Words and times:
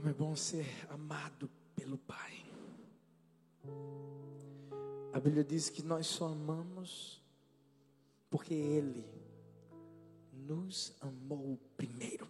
Como 0.00 0.08
é 0.08 0.14
bom 0.14 0.34
ser 0.34 0.66
amado 0.88 1.50
pelo 1.76 1.98
Pai. 1.98 2.42
A 5.12 5.20
Bíblia 5.20 5.44
diz 5.44 5.68
que 5.68 5.82
nós 5.82 6.06
só 6.06 6.28
amamos 6.28 7.22
porque 8.30 8.54
Ele 8.54 9.04
nos 10.32 10.96
amou 11.02 11.60
primeiro. 11.76 12.26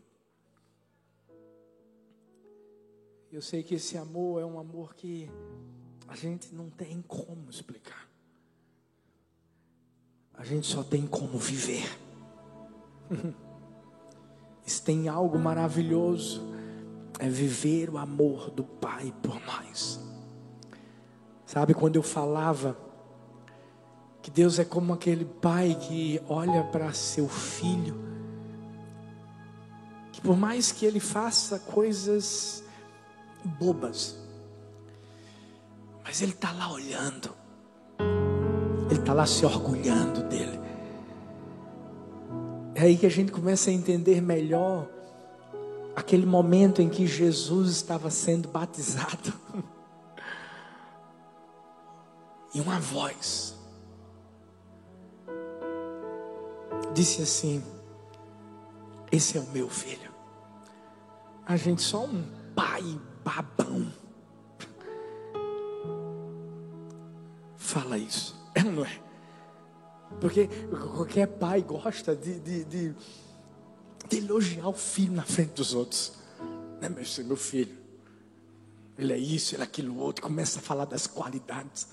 Eu 3.30 3.40
sei 3.40 3.62
que 3.62 3.76
esse 3.76 3.96
amor 3.96 4.42
é 4.42 4.44
um 4.44 4.58
amor 4.58 4.96
que 4.96 5.30
a 6.08 6.16
gente 6.16 6.52
não 6.52 6.70
tem 6.70 7.00
como 7.00 7.48
explicar. 7.48 8.10
A 10.34 10.44
gente 10.44 10.66
só 10.66 10.82
tem 10.82 11.06
como 11.06 11.38
viver. 11.38 11.86
Se 14.66 14.82
tem 14.82 15.06
algo 15.06 15.38
maravilhoso, 15.38 16.50
é 17.20 17.28
viver 17.28 17.90
o 17.90 17.98
amor 17.98 18.50
do 18.50 18.64
Pai 18.64 19.12
por 19.22 19.40
nós. 19.44 20.00
Sabe, 21.44 21.74
quando 21.74 21.96
eu 21.96 22.02
falava 22.02 22.76
que 24.22 24.30
Deus 24.30 24.58
é 24.58 24.64
como 24.64 24.92
aquele 24.92 25.24
pai 25.24 25.76
que 25.80 26.20
olha 26.28 26.62
para 26.64 26.92
seu 26.92 27.28
filho, 27.28 28.00
que 30.12 30.20
por 30.20 30.36
mais 30.36 30.70
que 30.70 30.86
ele 30.86 31.00
faça 31.00 31.58
coisas 31.58 32.62
bobas, 33.44 34.16
mas 36.04 36.22
ele 36.22 36.32
está 36.32 36.52
lá 36.52 36.70
olhando, 36.70 37.34
ele 38.90 39.00
está 39.00 39.12
lá 39.12 39.26
se 39.26 39.44
orgulhando 39.44 40.22
dele. 40.24 40.60
É 42.74 42.82
aí 42.82 42.96
que 42.96 43.06
a 43.06 43.10
gente 43.10 43.32
começa 43.32 43.70
a 43.70 43.72
entender 43.72 44.20
melhor 44.20 44.88
aquele 45.94 46.26
momento 46.26 46.80
em 46.80 46.88
que 46.88 47.06
Jesus 47.06 47.70
estava 47.70 48.10
sendo 48.10 48.48
batizado. 48.48 49.32
E 52.52 52.60
uma 52.60 52.80
voz 52.80 53.54
disse 56.92 57.22
assim: 57.22 57.62
Esse 59.10 59.38
é 59.38 59.40
o 59.40 59.46
meu 59.52 59.68
filho. 59.68 60.10
A 61.46 61.56
gente 61.56 61.82
só 61.82 62.04
um 62.04 62.24
pai 62.54 62.82
babão. 63.24 63.92
Fala 67.56 67.96
isso. 67.98 68.36
É 68.54 68.62
ou 68.64 68.72
não 68.72 68.84
é? 68.84 69.00
Porque 70.20 70.48
qualquer 70.94 71.26
pai 71.26 71.62
gosta 71.62 72.16
de, 72.16 72.40
de, 72.40 72.64
de, 72.64 72.94
elogiar 74.16 74.68
o 74.68 74.72
filho 74.72 75.12
na 75.12 75.22
frente 75.22 75.52
dos 75.52 75.74
outros. 75.74 76.12
Né, 76.80 76.88
meu, 76.88 77.04
meu 77.26 77.36
filho? 77.36 77.78
Ele 78.98 79.12
é 79.12 79.18
isso, 79.18 79.54
ele 79.54 79.62
é 79.62 79.64
aquilo 79.64 79.98
outro. 79.98 80.22
Começa 80.22 80.58
a 80.58 80.62
falar 80.62 80.84
das 80.84 81.06
qualidades. 81.06 81.88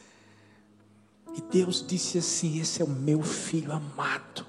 E 1.36 1.42
Deus 1.42 1.86
disse 1.86 2.18
assim: 2.18 2.60
Esse 2.60 2.82
é 2.82 2.86
o 2.86 2.90
meu 2.90 3.22
filho 3.22 3.72
amado, 3.72 4.46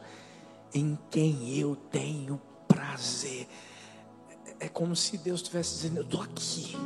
em 0.74 0.98
quem 1.10 1.56
eu 1.58 1.76
tenho 1.76 2.40
prazer. 2.66 3.48
É 4.60 4.68
como 4.68 4.96
se 4.96 5.16
Deus 5.18 5.40
estivesse 5.40 5.74
dizendo: 5.74 5.98
Eu 5.98 6.04
estou 6.04 6.22
aqui. 6.22 6.76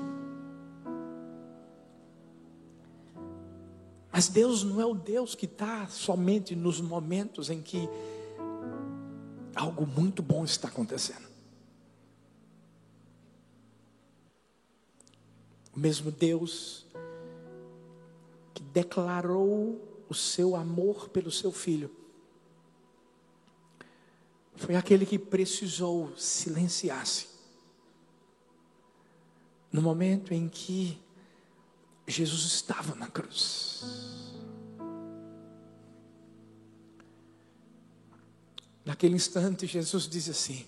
Mas 4.12 4.28
Deus 4.28 4.62
não 4.62 4.78
é 4.78 4.84
o 4.84 4.94
Deus 4.94 5.34
que 5.34 5.46
está 5.46 5.86
somente 5.88 6.54
nos 6.54 6.80
momentos 6.80 7.48
em 7.48 7.62
que 7.62 7.88
algo 9.54 9.86
muito 9.86 10.22
bom 10.22 10.44
está 10.44 10.68
acontecendo. 10.68 11.26
O 15.74 15.78
mesmo 15.78 16.10
Deus 16.10 16.86
que 18.52 18.62
declarou 18.62 20.04
o 20.08 20.14
seu 20.14 20.54
amor 20.54 21.08
pelo 21.08 21.30
seu 21.30 21.50
filho. 21.50 21.90
Foi 24.56 24.76
aquele 24.76 25.06
que 25.06 25.18
precisou 25.18 26.14
silenciar-se. 26.16 27.28
No 29.72 29.80
momento 29.80 30.34
em 30.34 30.48
que 30.48 31.00
Jesus 32.06 32.42
estava 32.42 32.94
na 32.94 33.08
cruz. 33.08 34.31
Naquele 38.84 39.14
instante, 39.14 39.66
Jesus 39.66 40.08
diz 40.08 40.28
assim: 40.28 40.66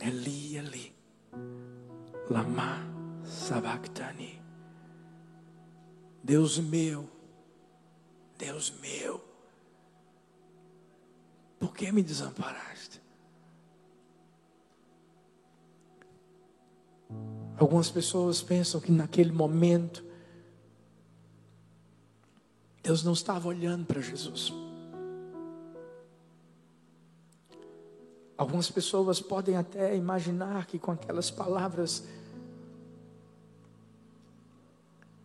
Eli, 0.00 0.56
Eli, 0.56 0.94
lama 2.28 2.80
sabachthani. 3.24 4.42
Deus 6.22 6.58
meu, 6.58 7.08
Deus 8.36 8.72
meu, 8.80 9.24
por 11.58 11.72
que 11.72 11.92
me 11.92 12.02
desamparaste? 12.02 13.00
Algumas 17.56 17.88
pessoas 17.90 18.42
pensam 18.42 18.80
que 18.80 18.90
naquele 18.90 19.32
momento 19.32 20.04
Deus 22.82 23.02
não 23.02 23.12
estava 23.12 23.48
olhando 23.48 23.86
para 23.86 24.00
Jesus. 24.00 24.52
Algumas 28.36 28.70
pessoas 28.70 29.20
podem 29.20 29.56
até 29.56 29.96
imaginar 29.96 30.66
que 30.66 30.78
com 30.78 30.90
aquelas 30.92 31.30
palavras, 31.30 32.04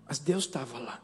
mas 0.07 0.17
Deus 0.17 0.45
estava 0.45 0.79
lá. 0.79 1.01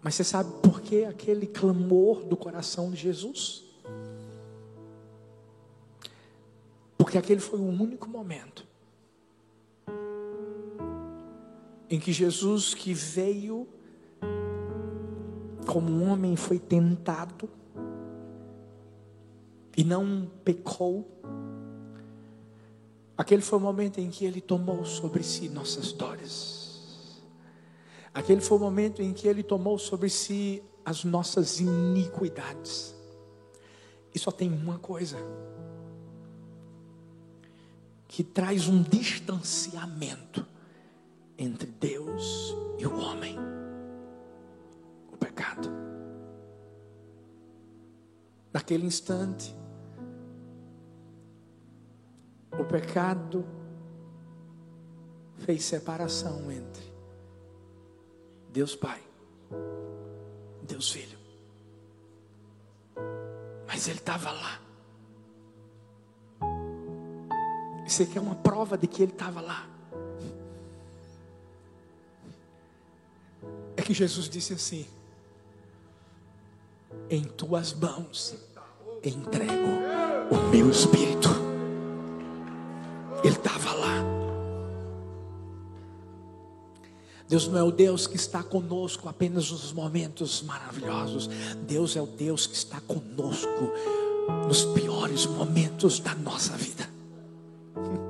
Mas 0.00 0.14
você 0.14 0.24
sabe 0.24 0.50
por 0.62 0.80
que 0.80 1.04
aquele 1.04 1.46
clamor 1.46 2.24
do 2.24 2.36
coração 2.36 2.90
de 2.90 2.96
Jesus? 2.96 3.64
Porque 6.96 7.18
aquele 7.18 7.40
foi 7.40 7.58
o 7.58 7.64
único 7.64 8.08
momento 8.08 8.66
em 11.90 11.98
que 11.98 12.12
Jesus, 12.12 12.74
que 12.74 12.92
veio 12.92 13.66
como 15.78 15.92
um 15.92 16.10
homem, 16.10 16.34
foi 16.34 16.58
tentado 16.58 17.48
e 19.76 19.84
não 19.84 20.28
pecou. 20.42 21.06
Aquele 23.16 23.42
foi 23.42 23.60
o 23.60 23.62
momento 23.62 24.00
em 24.00 24.10
que 24.10 24.24
ele 24.24 24.40
tomou 24.40 24.84
sobre 24.84 25.22
si 25.22 25.48
nossas 25.48 25.92
dores. 25.92 27.22
Aquele 28.12 28.40
foi 28.40 28.58
o 28.58 28.60
momento 28.60 29.00
em 29.00 29.12
que 29.12 29.28
ele 29.28 29.44
tomou 29.44 29.78
sobre 29.78 30.10
si 30.10 30.60
as 30.84 31.04
nossas 31.04 31.60
iniquidades. 31.60 32.92
E 34.12 34.18
só 34.18 34.32
tem 34.32 34.52
uma 34.52 34.80
coisa 34.80 35.16
que 38.08 38.24
traz 38.24 38.66
um 38.66 38.82
distanciamento 38.82 40.44
entre 41.38 41.70
Deus 41.70 42.52
e 42.80 42.84
o 42.84 42.98
homem: 42.98 43.38
o 45.18 45.24
pecado. 45.26 45.68
Naquele 48.52 48.86
instante, 48.86 49.54
o 52.58 52.64
pecado 52.64 53.44
fez 55.38 55.64
separação 55.64 56.50
entre 56.50 56.92
Deus 58.52 58.74
Pai, 58.76 59.02
Deus 60.62 60.90
Filho. 60.90 61.18
Mas 63.66 63.86
ele 63.88 63.98
estava 63.98 64.30
lá. 64.32 64.60
Isso 67.86 68.02
aqui 68.02 68.18
é 68.18 68.20
uma 68.20 68.34
prova 68.34 68.76
de 68.76 68.86
que 68.86 69.02
ele 69.02 69.12
estava 69.12 69.40
lá. 69.40 69.68
É 73.76 73.82
que 73.82 73.94
Jesus 73.94 74.28
disse 74.28 74.54
assim: 74.54 74.86
Em 77.10 77.24
tuas 77.24 77.72
mãos 77.72 78.34
entrego 79.02 79.68
o 80.30 80.50
meu 80.50 80.70
espírito. 80.70 81.28
Ele 83.24 83.34
estava 83.34 83.72
lá. 83.72 84.04
Deus 87.28 87.48
não 87.48 87.58
é 87.58 87.62
o 87.62 87.70
Deus 87.70 88.06
que 88.06 88.16
está 88.16 88.42
conosco 88.42 89.08
apenas 89.08 89.50
nos 89.50 89.72
momentos 89.72 90.42
maravilhosos. 90.42 91.28
Deus 91.66 91.96
é 91.96 92.02
o 92.02 92.06
Deus 92.06 92.46
que 92.46 92.54
está 92.54 92.80
conosco 92.80 93.72
nos 94.46 94.64
piores 94.66 95.24
momentos 95.26 96.00
da 96.00 96.14
nossa 96.14 96.56
vida. 96.56 96.88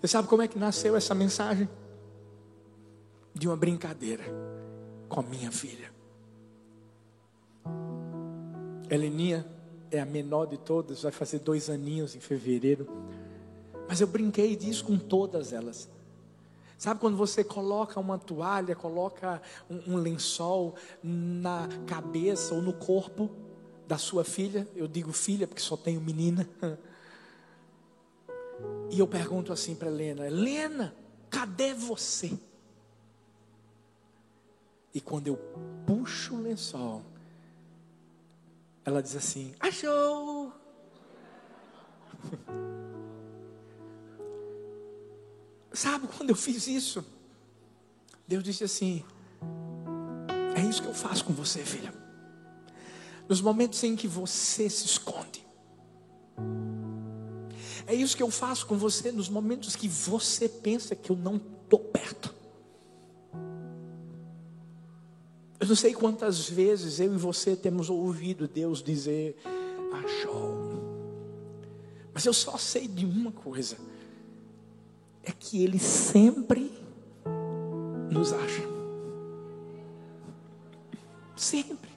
Você 0.00 0.08
sabe 0.08 0.28
como 0.28 0.42
é 0.42 0.48
que 0.48 0.58
nasceu 0.58 0.96
essa 0.96 1.14
mensagem? 1.14 1.68
De 3.34 3.46
uma 3.48 3.56
brincadeira 3.56 4.24
com 5.08 5.20
a 5.20 5.22
minha 5.22 5.50
filha. 5.50 5.95
Heleninha 8.90 9.46
é 9.90 10.00
a 10.00 10.06
menor 10.06 10.46
de 10.46 10.56
todas, 10.56 11.02
vai 11.02 11.12
fazer 11.12 11.40
dois 11.40 11.68
aninhos 11.70 12.14
em 12.14 12.20
fevereiro. 12.20 12.86
Mas 13.88 14.00
eu 14.00 14.06
brinquei 14.06 14.56
disso 14.56 14.84
com 14.84 14.98
todas 14.98 15.52
elas. 15.52 15.88
Sabe 16.78 17.00
quando 17.00 17.16
você 17.16 17.42
coloca 17.42 17.98
uma 17.98 18.18
toalha, 18.18 18.76
coloca 18.76 19.40
um, 19.70 19.94
um, 19.94 19.96
lençol 19.96 20.74
na 21.02 21.68
cabeça 21.86 22.54
ou 22.54 22.60
no 22.60 22.72
corpo 22.72 23.30
da 23.88 23.96
sua 23.96 24.24
filha? 24.24 24.68
Eu 24.76 24.86
digo 24.86 25.12
filha 25.12 25.46
porque 25.46 25.62
só 25.62 25.76
tenho 25.76 26.00
menina. 26.00 26.48
E 28.90 29.00
eu 29.00 29.06
pergunto 29.06 29.52
assim 29.52 29.74
para 29.74 29.88
Helena: 29.88 30.26
Helena, 30.26 30.94
cadê 31.28 31.74
você? 31.74 32.32
E 34.94 35.00
quando 35.00 35.26
eu 35.26 35.36
puxo 35.86 36.36
o 36.36 36.42
lençol, 36.42 37.02
ela 38.86 39.02
diz 39.02 39.16
assim: 39.16 39.52
Achou! 39.58 40.52
Sabe 45.72 46.06
quando 46.06 46.30
eu 46.30 46.36
fiz 46.36 46.68
isso? 46.68 47.04
Deus 48.26 48.44
disse 48.44 48.62
assim: 48.62 49.04
É 50.54 50.62
isso 50.62 50.80
que 50.80 50.88
eu 50.88 50.94
faço 50.94 51.24
com 51.24 51.32
você, 51.32 51.64
filha. 51.64 51.92
Nos 53.28 53.40
momentos 53.40 53.82
em 53.82 53.96
que 53.96 54.06
você 54.06 54.70
se 54.70 54.86
esconde. 54.86 55.44
É 57.88 57.94
isso 57.94 58.16
que 58.16 58.22
eu 58.22 58.30
faço 58.30 58.66
com 58.66 58.78
você 58.78 59.10
nos 59.10 59.28
momentos 59.28 59.74
que 59.74 59.88
você 59.88 60.48
pensa 60.48 60.94
que 60.94 61.10
eu 61.10 61.16
não 61.16 61.36
estou 61.36 61.80
perto. 61.80 62.35
Eu 65.66 65.70
não 65.70 65.74
sei 65.74 65.92
quantas 65.92 66.48
vezes 66.48 67.00
eu 67.00 67.12
e 67.12 67.16
você 67.16 67.56
temos 67.56 67.90
ouvido 67.90 68.46
Deus 68.46 68.80
dizer, 68.80 69.36
achou. 69.92 70.54
Mas 72.14 72.24
eu 72.24 72.32
só 72.32 72.56
sei 72.56 72.86
de 72.86 73.04
uma 73.04 73.32
coisa: 73.32 73.76
é 75.24 75.32
que 75.32 75.64
Ele 75.64 75.80
sempre 75.80 76.70
nos 78.12 78.32
acha. 78.32 78.62
Sempre. 81.34 81.90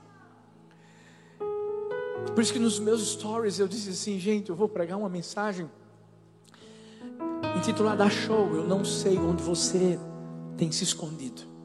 Por 2.33 2.41
isso 2.41 2.51
que 2.51 2.57
nos 2.57 2.79
meus 2.79 3.07
stories 3.07 3.59
eu 3.59 3.67
disse 3.67 3.89
assim, 3.91 4.17
gente, 4.17 4.49
eu 4.49 4.55
vou 4.55 4.67
pregar 4.67 4.97
uma 4.97 5.09
mensagem 5.09 5.69
intitulada 7.55 8.09
Show. 8.09 8.55
Eu 8.55 8.67
não 8.67 8.83
sei 8.83 9.15
onde 9.19 9.43
você 9.43 9.99
tem 10.57 10.71
se 10.71 10.83
escondido. 10.83 11.58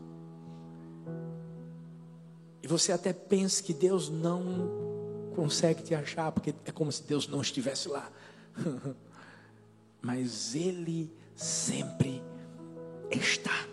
E 2.65 2.67
você 2.67 2.93
até 2.93 3.13
pensa 3.13 3.63
que 3.63 3.75
Deus 3.75 4.09
não 4.09 5.31
consegue 5.37 5.83
te 5.83 5.95
achar, 5.95 6.33
porque 6.33 6.55
é 6.65 6.73
como 6.73 6.91
se 6.91 7.03
Deus 7.03 7.29
não 7.29 7.43
estivesse 7.43 7.89
lá. 7.89 8.11
Mas 10.01 10.55
Ele 10.55 11.13
sempre 11.37 12.23
está. 13.11 13.67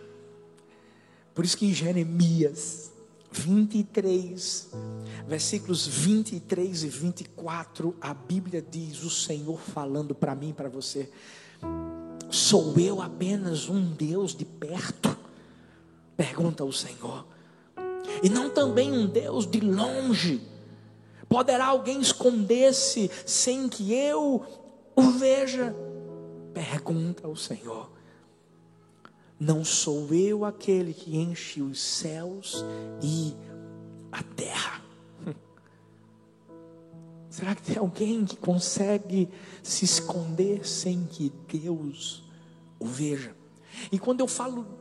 Por 1.33 1.45
isso 1.45 1.55
que 1.55 1.67
em 1.67 1.73
Jeremias 1.73 2.91
23, 3.31 4.71
versículos 5.25 5.87
23 5.87 6.83
e 6.83 6.89
24, 6.89 7.95
a 8.01 8.13
Bíblia 8.13 8.61
diz: 8.61 9.03
O 9.03 9.09
Senhor 9.09 9.57
falando 9.57 10.13
para 10.13 10.35
mim 10.35 10.49
e 10.49 10.53
para 10.53 10.67
você, 10.67 11.09
sou 12.29 12.77
eu 12.77 13.01
apenas 13.01 13.69
um 13.69 13.93
Deus 13.93 14.35
de 14.35 14.43
perto? 14.43 15.17
Pergunta 16.17 16.65
o 16.65 16.73
Senhor 16.73 17.31
e 18.21 18.29
não 18.29 18.49
também 18.49 18.91
um 18.91 19.07
Deus 19.07 19.45
de 19.45 19.59
longe. 19.59 20.41
Poderá 21.27 21.67
alguém 21.67 22.01
esconder-se 22.01 23.09
sem 23.25 23.69
que 23.69 23.93
eu 23.93 24.45
o 24.95 25.11
veja? 25.11 25.75
Pergunta 26.53 27.27
o 27.27 27.35
Senhor. 27.35 27.89
Não 29.39 29.65
sou 29.65 30.13
eu 30.13 30.45
aquele 30.45 30.93
que 30.93 31.17
enche 31.17 31.61
os 31.61 31.81
céus 31.81 32.63
e 33.01 33.33
a 34.11 34.21
terra? 34.21 34.81
Será 37.29 37.55
que 37.55 37.63
tem 37.63 37.77
alguém 37.77 38.25
que 38.25 38.35
consegue 38.35 39.29
se 39.63 39.85
esconder 39.85 40.67
sem 40.67 41.05
que 41.05 41.31
Deus 41.47 42.23
o 42.77 42.85
veja? 42.85 43.35
E 43.91 43.97
quando 43.97 44.19
eu 44.19 44.27
falo 44.27 44.80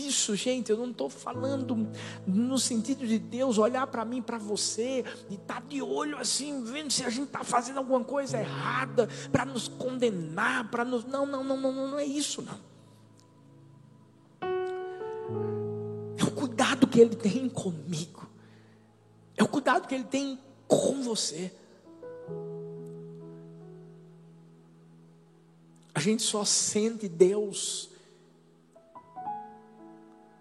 disso, 0.00 0.34
gente. 0.34 0.70
Eu 0.70 0.76
não 0.76 0.90
estou 0.90 1.10
falando 1.10 1.88
no 2.26 2.58
sentido 2.58 3.06
de 3.06 3.18
Deus 3.18 3.58
olhar 3.58 3.86
para 3.86 4.04
mim, 4.04 4.22
para 4.22 4.38
você, 4.38 5.04
e 5.28 5.34
estar 5.34 5.60
tá 5.60 5.66
de 5.68 5.82
olho 5.82 6.18
assim, 6.18 6.64
vendo 6.64 6.92
se 6.92 7.04
a 7.04 7.10
gente 7.10 7.26
está 7.26 7.44
fazendo 7.44 7.78
alguma 7.78 8.02
coisa 8.04 8.38
errada, 8.38 9.08
para 9.30 9.44
nos 9.44 9.68
condenar, 9.68 10.70
para 10.70 10.84
nos. 10.84 11.04
Não, 11.04 11.26
não, 11.26 11.44
não, 11.44 11.56
não, 11.56 11.90
não 11.90 11.98
é 11.98 12.04
isso, 12.04 12.42
não. 12.42 12.70
É 16.18 16.24
o 16.24 16.30
cuidado 16.32 16.86
que 16.86 17.00
Ele 17.00 17.16
tem 17.16 17.48
comigo, 17.48 18.28
é 19.36 19.42
o 19.42 19.48
cuidado 19.48 19.86
que 19.86 19.94
Ele 19.94 20.04
tem 20.04 20.38
com 20.66 21.02
você. 21.02 21.52
A 25.94 26.00
gente 26.00 26.22
só 26.22 26.44
sente 26.46 27.08
Deus 27.08 27.90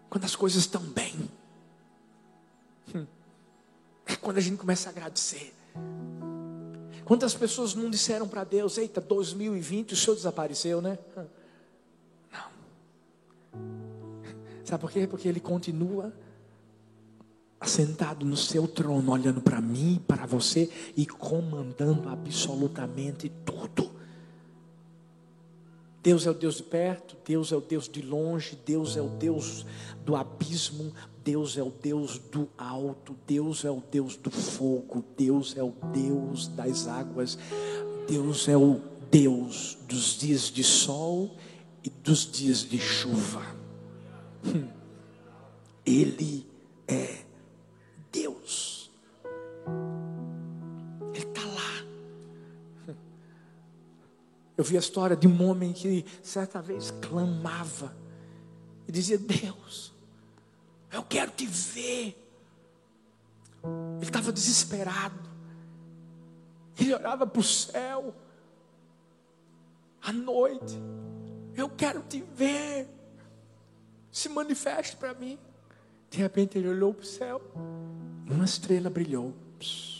quando 0.09 0.25
as 0.25 0.35
coisas 0.35 0.61
estão 0.61 0.81
bem. 0.81 1.29
Hum. 2.95 3.05
É 4.05 4.15
quando 4.15 4.37
a 4.37 4.41
gente 4.41 4.57
começa 4.57 4.89
a 4.89 4.91
agradecer. 4.91 5.53
Quantas 7.05 7.33
pessoas 7.33 7.75
não 7.75 7.89
disseram 7.89 8.27
para 8.27 8.43
Deus: 8.43 8.77
Eita, 8.77 8.99
2020 8.99 9.93
o 9.93 9.95
Senhor 9.95 10.15
desapareceu, 10.15 10.81
né? 10.81 10.97
Hum. 11.17 11.25
Não. 12.31 12.49
Sabe 14.63 14.81
por 14.81 14.91
quê? 14.91 15.07
Porque 15.07 15.27
Ele 15.27 15.39
continua 15.39 16.13
assentado 17.59 18.25
no 18.25 18.37
seu 18.37 18.67
trono, 18.67 19.11
olhando 19.11 19.41
para 19.41 19.59
mim, 19.59 20.01
para 20.07 20.25
você 20.25 20.71
e 20.95 21.05
comandando 21.05 22.07
absolutamente 22.07 23.29
tudo. 23.45 23.98
Deus 26.01 26.25
é 26.25 26.31
o 26.31 26.33
Deus 26.33 26.55
de 26.57 26.63
perto, 26.63 27.17
Deus 27.25 27.51
é 27.51 27.55
o 27.55 27.61
Deus 27.61 27.89
de 27.89 28.01
longe, 28.01 28.57
Deus 28.65 28.95
é 28.95 29.01
o 29.01 29.09
Deus 29.09 29.65
do 30.05 30.15
abismo, 30.15 30.93
Deus 31.23 31.57
é 31.57 31.63
o 31.63 31.69
Deus 31.69 32.17
do 32.17 32.47
alto, 32.57 33.15
Deus 33.27 33.65
é 33.65 33.69
o 33.69 33.83
Deus 33.91 34.15
do 34.15 34.31
fogo, 34.31 35.03
Deus 35.17 35.57
é 35.57 35.63
o 35.63 35.73
Deus 35.93 36.47
das 36.47 36.87
águas, 36.87 37.37
Deus 38.07 38.47
é 38.47 38.55
o 38.55 38.79
Deus 39.11 39.77
dos 39.87 40.17
dias 40.17 40.43
de 40.43 40.63
sol 40.63 41.35
e 41.83 41.89
dos 41.89 42.31
dias 42.31 42.59
de 42.59 42.79
chuva. 42.79 43.45
Hum. 44.45 44.69
Ele 45.85 46.47
é 46.87 47.25
Deus. 48.11 48.78
Eu 54.59 54.63
vi 54.65 54.75
a 54.75 54.79
história 54.81 55.15
de 55.15 55.25
um 55.25 55.49
homem 55.49 55.71
que 55.71 56.05
certa 56.21 56.61
vez 56.61 56.91
clamava 56.91 57.95
e 58.85 58.91
dizia: 58.91 59.17
Deus, 59.17 59.93
eu 60.91 61.01
quero 61.01 61.31
te 61.31 61.45
ver. 61.45 62.21
Ele 63.63 64.05
estava 64.05 64.33
desesperado. 64.33 65.17
Ele 66.77 66.93
olhava 66.93 67.25
para 67.25 67.39
o 67.39 67.43
céu 67.43 68.13
à 70.01 70.11
noite. 70.11 70.77
Eu 71.55 71.69
quero 71.69 72.01
te 72.01 72.21
ver. 72.35 72.85
Se 74.11 74.27
manifeste 74.27 74.97
para 74.97 75.13
mim. 75.13 75.39
De 76.09 76.17
repente 76.17 76.57
ele 76.57 76.67
olhou 76.67 76.93
para 76.93 77.03
o 77.03 77.07
céu. 77.07 77.41
Uma 78.29 78.43
estrela 78.43 78.89
brilhou. 78.89 79.33
Psst. 79.57 79.98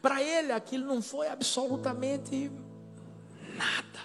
Para 0.00 0.22
ele 0.22 0.52
aquilo 0.52 0.86
não 0.86 1.00
foi 1.00 1.28
absolutamente 1.28 2.50
nada. 3.56 4.00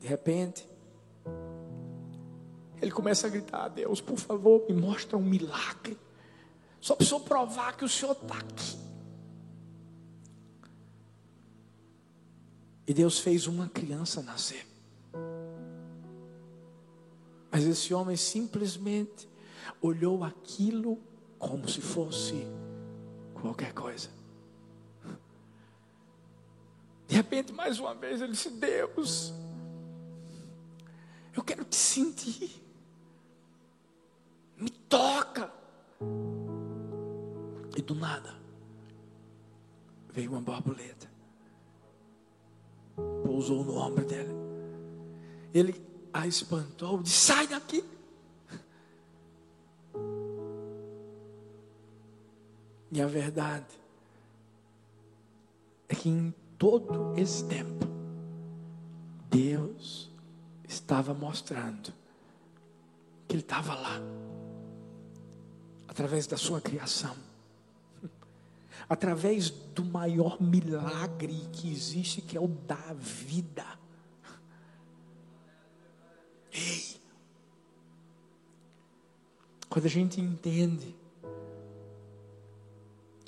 De 0.00 0.06
repente, 0.06 0.68
ele 2.80 2.90
começa 2.90 3.26
a 3.26 3.30
gritar: 3.30 3.68
Deus, 3.68 4.00
por 4.00 4.18
favor, 4.18 4.64
me 4.68 4.74
mostra 4.74 5.16
um 5.16 5.22
milagre. 5.22 5.98
Só 6.80 6.94
preciso 6.94 7.20
provar 7.20 7.76
que 7.76 7.84
o 7.84 7.88
Senhor 7.88 8.12
está 8.12 8.36
aqui. 8.36 8.76
E 12.86 12.92
Deus 12.92 13.18
fez 13.18 13.46
uma 13.46 13.68
criança 13.68 14.22
nascer. 14.22 14.66
Mas 17.50 17.64
esse 17.64 17.94
homem 17.94 18.16
simplesmente 18.16 19.26
olhou 19.80 20.22
aquilo 20.22 20.98
como 21.48 21.68
se 21.68 21.80
fosse 21.80 22.46
qualquer 23.34 23.74
coisa. 23.74 24.08
De 27.06 27.14
repente, 27.14 27.52
mais 27.52 27.78
uma 27.78 27.94
vez, 27.94 28.22
ele 28.22 28.32
disse: 28.32 28.48
Deus, 28.48 29.34
eu 31.34 31.44
quero 31.44 31.62
te 31.64 31.76
sentir, 31.76 32.62
me 34.56 34.70
toca, 34.70 35.52
E 37.76 37.82
do 37.82 37.94
nada, 37.94 38.34
veio 40.12 40.30
uma 40.30 40.40
borboleta, 40.40 41.10
pousou 43.22 43.64
no 43.64 43.74
ombro 43.76 44.06
dele. 44.06 44.32
Ele 45.52 45.84
a 46.12 46.26
espantou, 46.26 47.02
disse: 47.02 47.16
Sai 47.16 47.46
daqui. 47.46 47.84
E 52.94 53.02
a 53.02 53.08
verdade 53.08 53.74
é 55.88 55.96
que 55.96 56.08
em 56.08 56.32
todo 56.56 57.18
esse 57.18 57.44
tempo, 57.48 57.84
Deus 59.28 60.08
estava 60.62 61.12
mostrando 61.12 61.92
que 63.26 63.34
Ele 63.34 63.42
estava 63.42 63.74
lá, 63.74 63.98
através 65.88 66.28
da 66.28 66.36
sua 66.36 66.60
criação, 66.60 67.16
através 68.88 69.50
do 69.50 69.84
maior 69.84 70.40
milagre 70.40 71.48
que 71.52 71.72
existe, 71.72 72.22
que 72.22 72.36
é 72.36 72.40
o 72.40 72.46
da 72.46 72.94
vida. 72.94 73.66
Ei! 76.52 76.94
Quando 79.68 79.86
a 79.86 79.90
gente 79.90 80.20
entende 80.20 80.94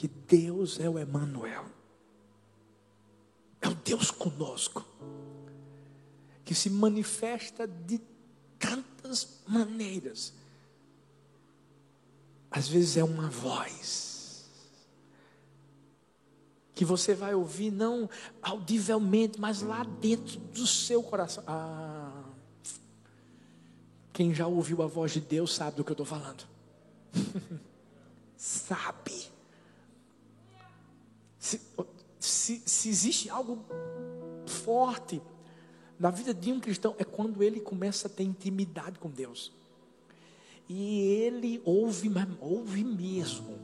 que 0.07 0.37
Deus 0.37 0.79
é 0.79 0.89
o 0.89 0.99
Emanuel, 0.99 1.65
é 3.61 3.69
o 3.69 3.75
Deus 3.75 4.11
conosco, 4.11 4.85
que 6.45 6.55
se 6.55 6.71
manifesta 6.71 7.67
de 7.67 8.01
tantas 8.57 9.43
maneiras. 9.49 10.33
Às 12.49 12.69
vezes 12.69 12.97
é 12.97 13.03
uma 13.03 13.29
voz 13.29 14.15
que 16.73 16.85
você 16.85 17.15
vai 17.15 17.35
ouvir 17.35 17.71
não 17.71 18.09
audivelmente, 18.41 19.41
mas 19.41 19.61
lá 19.63 19.83
dentro 19.83 20.39
do 20.39 20.67
seu 20.67 21.03
coração. 21.03 21.43
Ah, 21.47 22.23
quem 24.13 24.33
já 24.33 24.47
ouviu 24.47 24.83
a 24.83 24.87
voz 24.87 25.13
de 25.13 25.21
Deus 25.21 25.55
sabe 25.55 25.79
do 25.79 25.85
que 25.85 25.91
eu 25.91 25.95
estou 25.95 26.07
falando. 26.07 26.47
sabe. 28.37 29.36
Se, 31.47 31.61
se, 32.19 32.62
se 32.67 32.88
existe 32.88 33.31
algo 33.31 33.65
forte 34.65 35.23
na 35.97 36.11
vida 36.11 36.35
de 36.35 36.50
um 36.50 36.59
cristão, 36.59 36.97
é 36.99 37.05
quando 37.05 37.41
ele 37.41 37.61
começa 37.61 38.09
a 38.09 38.11
ter 38.11 38.25
intimidade 38.25 38.99
com 38.99 39.09
Deus. 39.09 39.53
E 40.69 40.99
ele 41.03 41.62
ouve, 41.65 42.11
ouve 42.41 42.83
mesmo. 42.83 43.57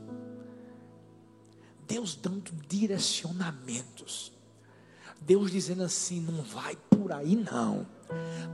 Deus 1.85 2.15
dando 2.15 2.53
direcionamentos. 2.69 4.31
Deus 5.19 5.51
dizendo 5.51 5.83
assim: 5.83 6.21
não 6.21 6.41
vai 6.41 6.77
por 6.89 7.11
aí 7.11 7.35
não. 7.35 7.85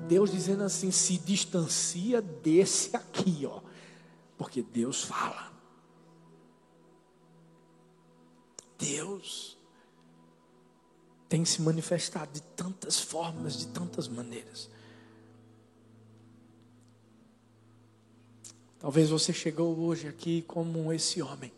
Deus 0.07 0.31
dizendo 0.31 0.63
assim: 0.63 0.89
se 0.89 1.19
distancia 1.19 2.19
desse 2.19 2.95
aqui, 2.95 3.45
ó. 3.45 3.61
Porque 4.39 4.63
Deus 4.63 5.03
fala. 5.03 5.58
Deus 8.79 9.57
tem 11.27 11.43
se 11.43 11.61
manifestado 11.61 12.31
de 12.31 12.41
tantas 12.41 12.99
formas, 12.99 13.57
de 13.57 13.67
tantas 13.67 14.07
maneiras. 14.07 14.69
Talvez 18.79 19.09
você 19.09 19.33
chegou 19.33 19.77
hoje 19.77 20.07
aqui 20.07 20.41
como 20.43 20.91
esse 20.93 21.21
homem. 21.21 21.51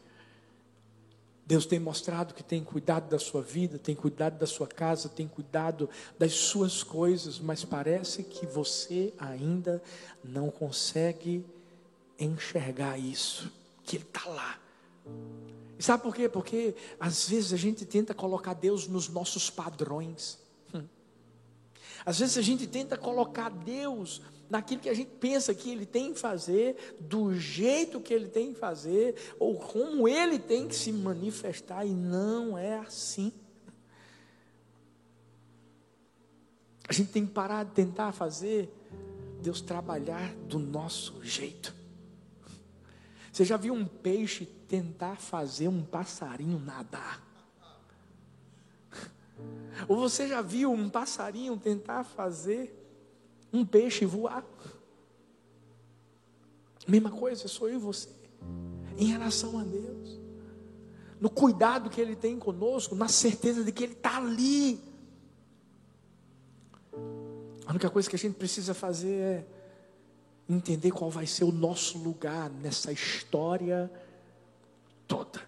Deus 1.46 1.66
tem 1.66 1.80
mostrado 1.80 2.34
que 2.34 2.44
tem 2.44 2.64
cuidado 2.64 3.08
da 3.10 3.20
sua 3.20 3.42
vida, 3.42 3.78
tem 3.78 3.94
cuidado 3.94 4.40
da 4.40 4.48
sua 4.48 4.68
casa, 4.68 5.08
tem 5.08 5.28
cuidado 5.28 5.90
das 6.18 6.34
suas 6.34 6.82
coisas, 6.82 7.40
mas 7.40 7.64
parece 7.64 8.24
que 8.24 8.46
você 8.46 9.14
ainda 9.20 9.82
não 10.24 10.50
consegue 10.50 11.46
enxergar 12.18 12.98
isso, 12.98 13.52
que 13.84 13.98
Ele 13.98 14.06
está 14.06 14.28
lá 14.28 14.60
e 15.82 15.84
sabe 15.84 16.04
por 16.04 16.14
quê? 16.14 16.30
Porque 16.30 16.76
às 17.00 17.28
vezes 17.28 17.52
a 17.52 17.58
gente 17.58 17.88
tenta 17.88 18.14
colocar 18.14 18.54
Deus 18.54 18.88
nos 18.88 19.10
nossos 19.10 19.50
padrões. 19.50 20.38
Hum. 20.72 20.84
Às 22.06 22.20
vezes 22.20 22.38
a 22.38 22.42
gente 22.44 22.68
tenta 22.68 22.96
colocar 22.96 23.50
Deus 23.50 24.22
naquilo 24.48 24.80
que 24.80 24.90
a 24.90 24.94
gente 24.94 25.10
pensa 25.20 25.56
que 25.56 25.72
Ele 25.72 25.88
tem 25.88 26.14
que 26.14 26.20
fazer, 26.20 26.96
do 27.00 27.34
jeito 27.34 28.00
que 28.00 28.14
Ele 28.14 28.28
tem 28.28 28.54
que 28.54 28.60
fazer, 28.60 29.16
ou 29.40 29.56
como 29.56 30.08
Ele 30.08 30.38
tem 30.38 30.68
que 30.68 30.76
se 30.76 30.92
manifestar, 30.92 31.84
e 31.84 31.90
não 31.90 32.56
é 32.56 32.78
assim. 32.78 33.34
A 36.88 36.94
gente 36.94 37.12
tem 37.12 37.26
que 37.26 37.32
parar 37.32 37.64
de 37.64 37.72
tentar 37.72 38.12
fazer 38.12 38.72
Deus 39.42 39.62
trabalhar 39.62 40.32
do 40.48 40.60
nosso 40.60 41.24
jeito. 41.24 41.74
Você 43.32 43.44
já 43.44 43.58
viu 43.58 43.74
um 43.74 43.88
peixe 43.88 44.48
tentar 44.72 45.18
fazer 45.18 45.68
um 45.68 45.84
passarinho 45.84 46.58
nadar? 46.58 47.22
Ou 49.86 49.98
você 49.98 50.30
já 50.30 50.42
viu 50.42 50.72
um 50.72 50.90
passarinho 50.90 51.58
tentar 51.58 52.06
fazer 52.06 52.74
um 53.52 53.66
peixe 53.66 54.06
voar? 54.06 54.46
Mesma 56.88 57.12
coisa, 57.12 57.50
sou 57.50 57.68
eu 57.68 57.76
e 57.76 57.80
você. 57.80 58.10
Em 58.98 59.08
relação 59.08 59.60
a 59.60 59.64
Deus. 59.64 60.22
No 61.20 61.30
cuidado 61.30 61.90
que 61.90 62.00
Ele 62.00 62.16
tem 62.16 62.40
conosco, 62.40 62.96
na 62.96 63.10
certeza 63.10 63.66
de 63.66 63.74
que 63.74 63.84
Ele 63.84 63.94
está 63.94 64.18
ali. 64.18 64.82
A 67.66 67.72
única 67.72 67.90
coisa 67.90 68.10
que 68.10 68.16
a 68.16 68.20
gente 68.20 68.36
precisa 68.36 68.74
fazer 68.74 69.20
é 69.20 69.46
entender 70.48 70.92
qual 70.92 71.10
vai 71.10 71.28
ser 71.28 71.44
o 71.44 71.52
nosso 71.52 71.98
lugar 71.98 72.50
nessa 72.50 72.92
história 72.94 73.92
toda. 75.12 75.42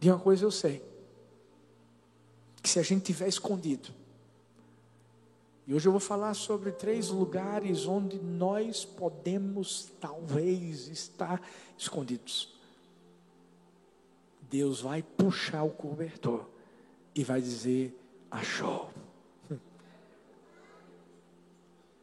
De 0.00 0.10
uma 0.10 0.18
coisa 0.18 0.44
eu 0.44 0.50
sei: 0.50 0.82
que 2.62 2.68
se 2.68 2.78
a 2.78 2.82
gente 2.82 3.04
tiver 3.04 3.28
escondido, 3.28 3.90
e 5.66 5.74
hoje 5.74 5.86
eu 5.86 5.92
vou 5.92 6.00
falar 6.00 6.34
sobre 6.34 6.72
três 6.72 7.10
lugares 7.10 7.86
onde 7.86 8.18
nós 8.18 8.84
podemos 8.84 9.92
talvez 10.00 10.88
estar 10.88 11.40
escondidos. 11.78 12.58
Deus 14.50 14.80
vai 14.80 15.00
puxar 15.00 15.62
o 15.62 15.70
cobertor 15.70 16.44
e 17.14 17.22
vai 17.22 17.40
dizer: 17.40 17.96
achou. 18.30 18.90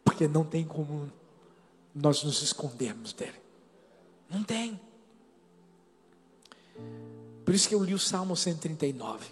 Porque 0.05 0.29
não 0.29 0.45
tem 0.45 0.63
como 0.63 1.11
nós 1.93 2.23
nos 2.23 2.41
escondermos 2.41 3.11
dele. 3.11 3.41
Não 4.29 4.43
tem. 4.43 4.79
Por 7.47 7.55
isso 7.55 7.69
que 7.69 7.75
eu 7.75 7.81
li 7.81 7.93
o 7.93 7.97
Salmo 7.97 8.35
139. 8.35 9.25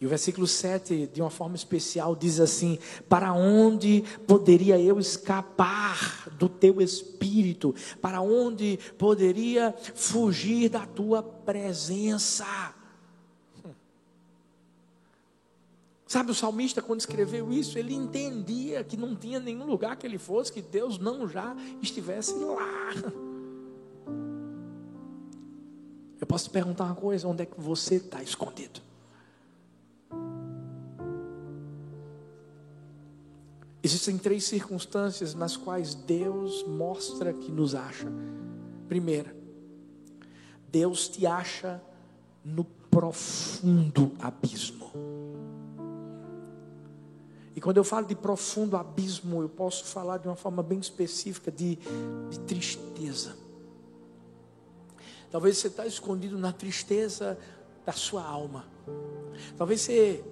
E 0.00 0.06
o 0.06 0.08
versículo 0.08 0.46
7, 0.46 1.08
de 1.12 1.20
uma 1.20 1.28
forma 1.28 1.56
especial, 1.56 2.14
diz 2.14 2.38
assim: 2.38 2.78
Para 3.08 3.32
onde 3.32 4.04
poderia 4.28 4.78
eu 4.78 5.00
escapar 5.00 6.28
do 6.38 6.48
teu 6.48 6.80
espírito? 6.80 7.74
Para 8.00 8.20
onde 8.20 8.78
poderia 8.96 9.74
fugir 9.96 10.68
da 10.68 10.86
tua 10.86 11.20
presença? 11.20 12.46
Sabe, 16.06 16.30
o 16.30 16.34
salmista, 16.34 16.80
quando 16.80 17.00
escreveu 17.00 17.52
isso, 17.52 17.76
ele 17.76 17.92
entendia 17.92 18.84
que 18.84 18.96
não 18.96 19.16
tinha 19.16 19.40
nenhum 19.40 19.66
lugar 19.66 19.96
que 19.96 20.06
ele 20.06 20.18
fosse, 20.18 20.52
que 20.52 20.62
Deus 20.62 20.96
não 20.96 21.28
já 21.28 21.56
estivesse 21.82 22.34
lá. 22.34 23.31
Eu 26.22 26.26
posso 26.28 26.44
te 26.44 26.50
perguntar 26.50 26.84
uma 26.84 26.94
coisa: 26.94 27.26
onde 27.26 27.42
é 27.42 27.46
que 27.46 27.60
você 27.60 27.96
está 27.96 28.22
escondido? 28.22 28.80
Existem 33.82 34.16
três 34.16 34.44
circunstâncias 34.44 35.34
nas 35.34 35.56
quais 35.56 35.96
Deus 35.96 36.64
mostra 36.68 37.32
que 37.32 37.50
nos 37.50 37.74
acha. 37.74 38.06
Primeira, 38.88 39.34
Deus 40.70 41.08
te 41.08 41.26
acha 41.26 41.82
no 42.44 42.62
profundo 42.88 44.12
abismo. 44.20 44.92
E 47.56 47.60
quando 47.60 47.78
eu 47.78 47.84
falo 47.84 48.06
de 48.06 48.14
profundo 48.14 48.76
abismo, 48.76 49.42
eu 49.42 49.48
posso 49.48 49.86
falar 49.86 50.18
de 50.18 50.28
uma 50.28 50.36
forma 50.36 50.62
bem 50.62 50.78
específica 50.78 51.50
de, 51.50 51.80
de 52.30 52.38
tristeza. 52.46 53.42
Talvez 55.32 55.56
você 55.56 55.68
está 55.68 55.86
escondido 55.86 56.38
na 56.38 56.52
tristeza 56.52 57.38
da 57.86 57.92
sua 57.92 58.22
alma. 58.22 58.66
Talvez 59.56 59.80
você 59.80 60.22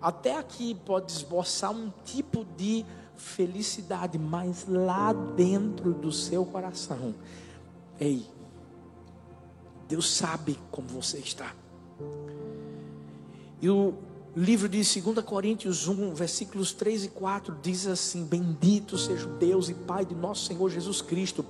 até 0.00 0.38
aqui 0.38 0.76
pode 0.86 1.10
esboçar 1.10 1.72
um 1.72 1.92
tipo 2.04 2.44
de 2.56 2.86
felicidade, 3.16 4.16
mas 4.16 4.64
lá 4.68 5.12
dentro 5.12 5.92
do 5.92 6.12
seu 6.12 6.46
coração, 6.46 7.14
ei, 7.98 8.24
Deus 9.88 10.14
sabe 10.14 10.58
como 10.70 10.86
você 10.86 11.18
está. 11.18 11.52
E 13.60 13.68
o 13.68 13.94
livro 14.36 14.68
de 14.68 14.78
2 14.78 15.24
Coríntios 15.24 15.88
1, 15.88 16.14
versículos 16.14 16.72
3 16.72 17.06
e 17.06 17.08
4 17.08 17.56
diz 17.60 17.86
assim: 17.86 18.24
Bendito 18.24 18.96
seja 18.96 19.26
o 19.26 19.32
Deus 19.36 19.68
e 19.68 19.74
Pai 19.74 20.04
de 20.04 20.14
nosso 20.14 20.46
Senhor 20.46 20.70
Jesus 20.70 21.00
Cristo. 21.00 21.44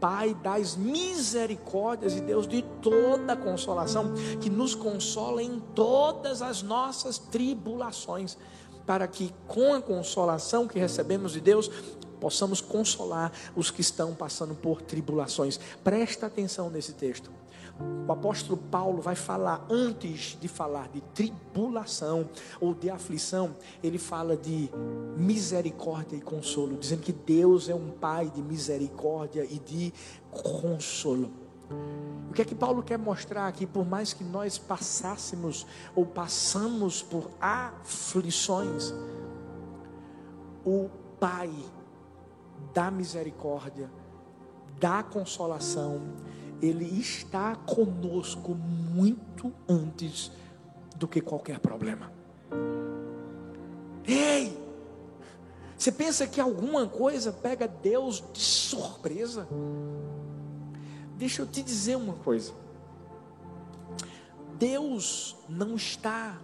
Pai 0.00 0.34
das 0.34 0.76
misericórdias 0.76 2.14
e 2.14 2.20
Deus 2.20 2.46
de 2.46 2.62
toda 2.82 3.36
consolação, 3.36 4.14
que 4.40 4.48
nos 4.48 4.74
consola 4.74 5.42
em 5.42 5.60
todas 5.74 6.42
as 6.42 6.62
nossas 6.62 7.18
tribulações, 7.18 8.36
para 8.86 9.06
que 9.06 9.34
com 9.46 9.74
a 9.74 9.82
consolação 9.82 10.66
que 10.66 10.78
recebemos 10.78 11.32
de 11.32 11.40
Deus, 11.40 11.70
possamos 12.20 12.60
consolar 12.60 13.32
os 13.54 13.70
que 13.70 13.80
estão 13.80 14.14
passando 14.14 14.54
por 14.54 14.82
tribulações. 14.82 15.58
Presta 15.82 16.26
atenção 16.26 16.70
nesse 16.70 16.92
texto. 16.92 17.37
O 18.08 18.12
apóstolo 18.12 18.56
Paulo 18.56 19.00
vai 19.00 19.14
falar, 19.14 19.66
antes 19.70 20.36
de 20.40 20.48
falar 20.48 20.88
de 20.88 21.00
tribulação 21.00 22.28
ou 22.60 22.74
de 22.74 22.90
aflição, 22.90 23.54
ele 23.82 23.98
fala 23.98 24.36
de 24.36 24.70
misericórdia 25.16 26.16
e 26.16 26.20
consolo, 26.20 26.76
dizendo 26.76 27.02
que 27.02 27.12
Deus 27.12 27.68
é 27.68 27.74
um 27.74 27.90
Pai 27.90 28.30
de 28.30 28.42
misericórdia 28.42 29.44
e 29.44 29.58
de 29.58 29.92
consolo. 30.30 31.30
O 32.30 32.32
que 32.32 32.42
é 32.42 32.44
que 32.44 32.54
Paulo 32.54 32.82
quer 32.82 32.98
mostrar 32.98 33.46
aqui? 33.46 33.66
Por 33.66 33.86
mais 33.86 34.12
que 34.12 34.24
nós 34.24 34.56
passássemos 34.56 35.66
ou 35.94 36.06
passamos 36.06 37.02
por 37.02 37.30
aflições, 37.40 38.92
o 40.64 40.88
Pai 41.20 41.50
da 42.72 42.90
misericórdia, 42.90 43.90
da 44.80 45.02
consolação, 45.02 46.00
Ele 46.60 47.00
está 47.00 47.54
conosco 47.54 48.54
muito 48.54 49.52
antes 49.68 50.32
do 50.96 51.06
que 51.06 51.20
qualquer 51.20 51.60
problema. 51.60 52.12
Ei! 54.06 54.58
Você 55.76 55.92
pensa 55.92 56.26
que 56.26 56.40
alguma 56.40 56.88
coisa 56.88 57.32
pega 57.32 57.68
Deus 57.68 58.22
de 58.32 58.40
surpresa? 58.40 59.46
Deixa 61.16 61.42
eu 61.42 61.46
te 61.46 61.62
dizer 61.62 61.96
uma 61.96 62.14
coisa. 62.14 62.52
Deus 64.58 65.36
não 65.48 65.76
está 65.76 66.36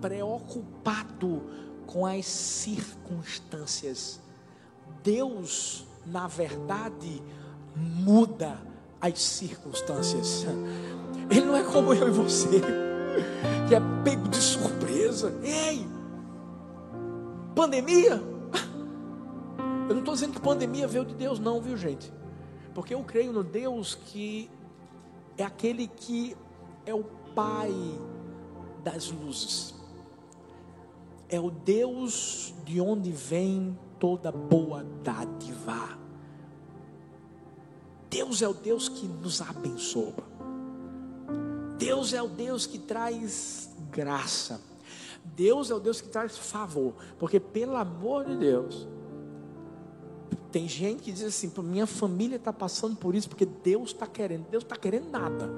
preocupado 0.00 1.42
com 1.86 2.06
as 2.06 2.24
circunstâncias. 2.24 4.20
Deus, 5.02 5.86
na 6.06 6.26
verdade, 6.26 7.22
muda 7.76 8.58
as 9.00 9.20
circunstâncias. 9.20 10.46
Ele 11.30 11.44
não 11.44 11.56
é 11.56 11.62
como 11.64 11.92
eu 11.92 12.08
e 12.08 12.10
você, 12.10 12.60
que 13.68 13.74
é 13.74 13.80
pego 14.02 14.28
de 14.28 14.38
surpresa. 14.38 15.32
Ei, 15.42 15.86
pandemia? 17.54 18.22
Eu 19.88 19.94
não 19.94 20.00
estou 20.00 20.14
dizendo 20.14 20.34
que 20.34 20.40
pandemia 20.40 20.86
veio 20.86 21.04
de 21.04 21.14
Deus, 21.14 21.38
não, 21.38 21.60
viu 21.60 21.76
gente? 21.76 22.12
Porque 22.74 22.94
eu 22.94 23.02
creio 23.02 23.32
no 23.32 23.42
Deus 23.42 23.94
que 23.94 24.50
é 25.36 25.44
aquele 25.44 25.86
que 25.86 26.36
é 26.84 26.94
o 26.94 27.04
Pai 27.34 27.72
das 28.82 29.10
luzes. 29.10 29.74
É 31.28 31.38
o 31.38 31.50
Deus 31.50 32.54
de 32.64 32.80
onde 32.80 33.12
vem 33.12 33.78
toda 33.98 34.32
boa 34.32 34.84
dádiva. 35.02 35.98
Deus 38.10 38.42
é 38.42 38.48
o 38.48 38.54
Deus 38.54 38.88
que 38.88 39.06
nos 39.06 39.40
abençoa. 39.40 40.14
Deus 41.78 42.12
é 42.12 42.22
o 42.22 42.28
Deus 42.28 42.66
que 42.66 42.78
traz 42.78 43.70
graça. 43.90 44.60
Deus 45.24 45.70
é 45.70 45.74
o 45.74 45.78
Deus 45.78 46.00
que 46.00 46.08
traz 46.08 46.36
favor. 46.36 46.94
Porque, 47.18 47.38
pelo 47.38 47.76
amor 47.76 48.24
de 48.24 48.36
Deus, 48.36 48.88
tem 50.50 50.66
gente 50.66 51.02
que 51.02 51.12
diz 51.12 51.22
assim: 51.22 51.52
minha 51.62 51.86
família 51.86 52.36
está 52.36 52.52
passando 52.52 52.96
por 52.96 53.14
isso 53.14 53.28
porque 53.28 53.46
Deus 53.46 53.90
está 53.90 54.06
querendo. 54.06 54.48
Deus 54.48 54.64
está 54.64 54.76
querendo 54.76 55.10
nada. 55.10 55.50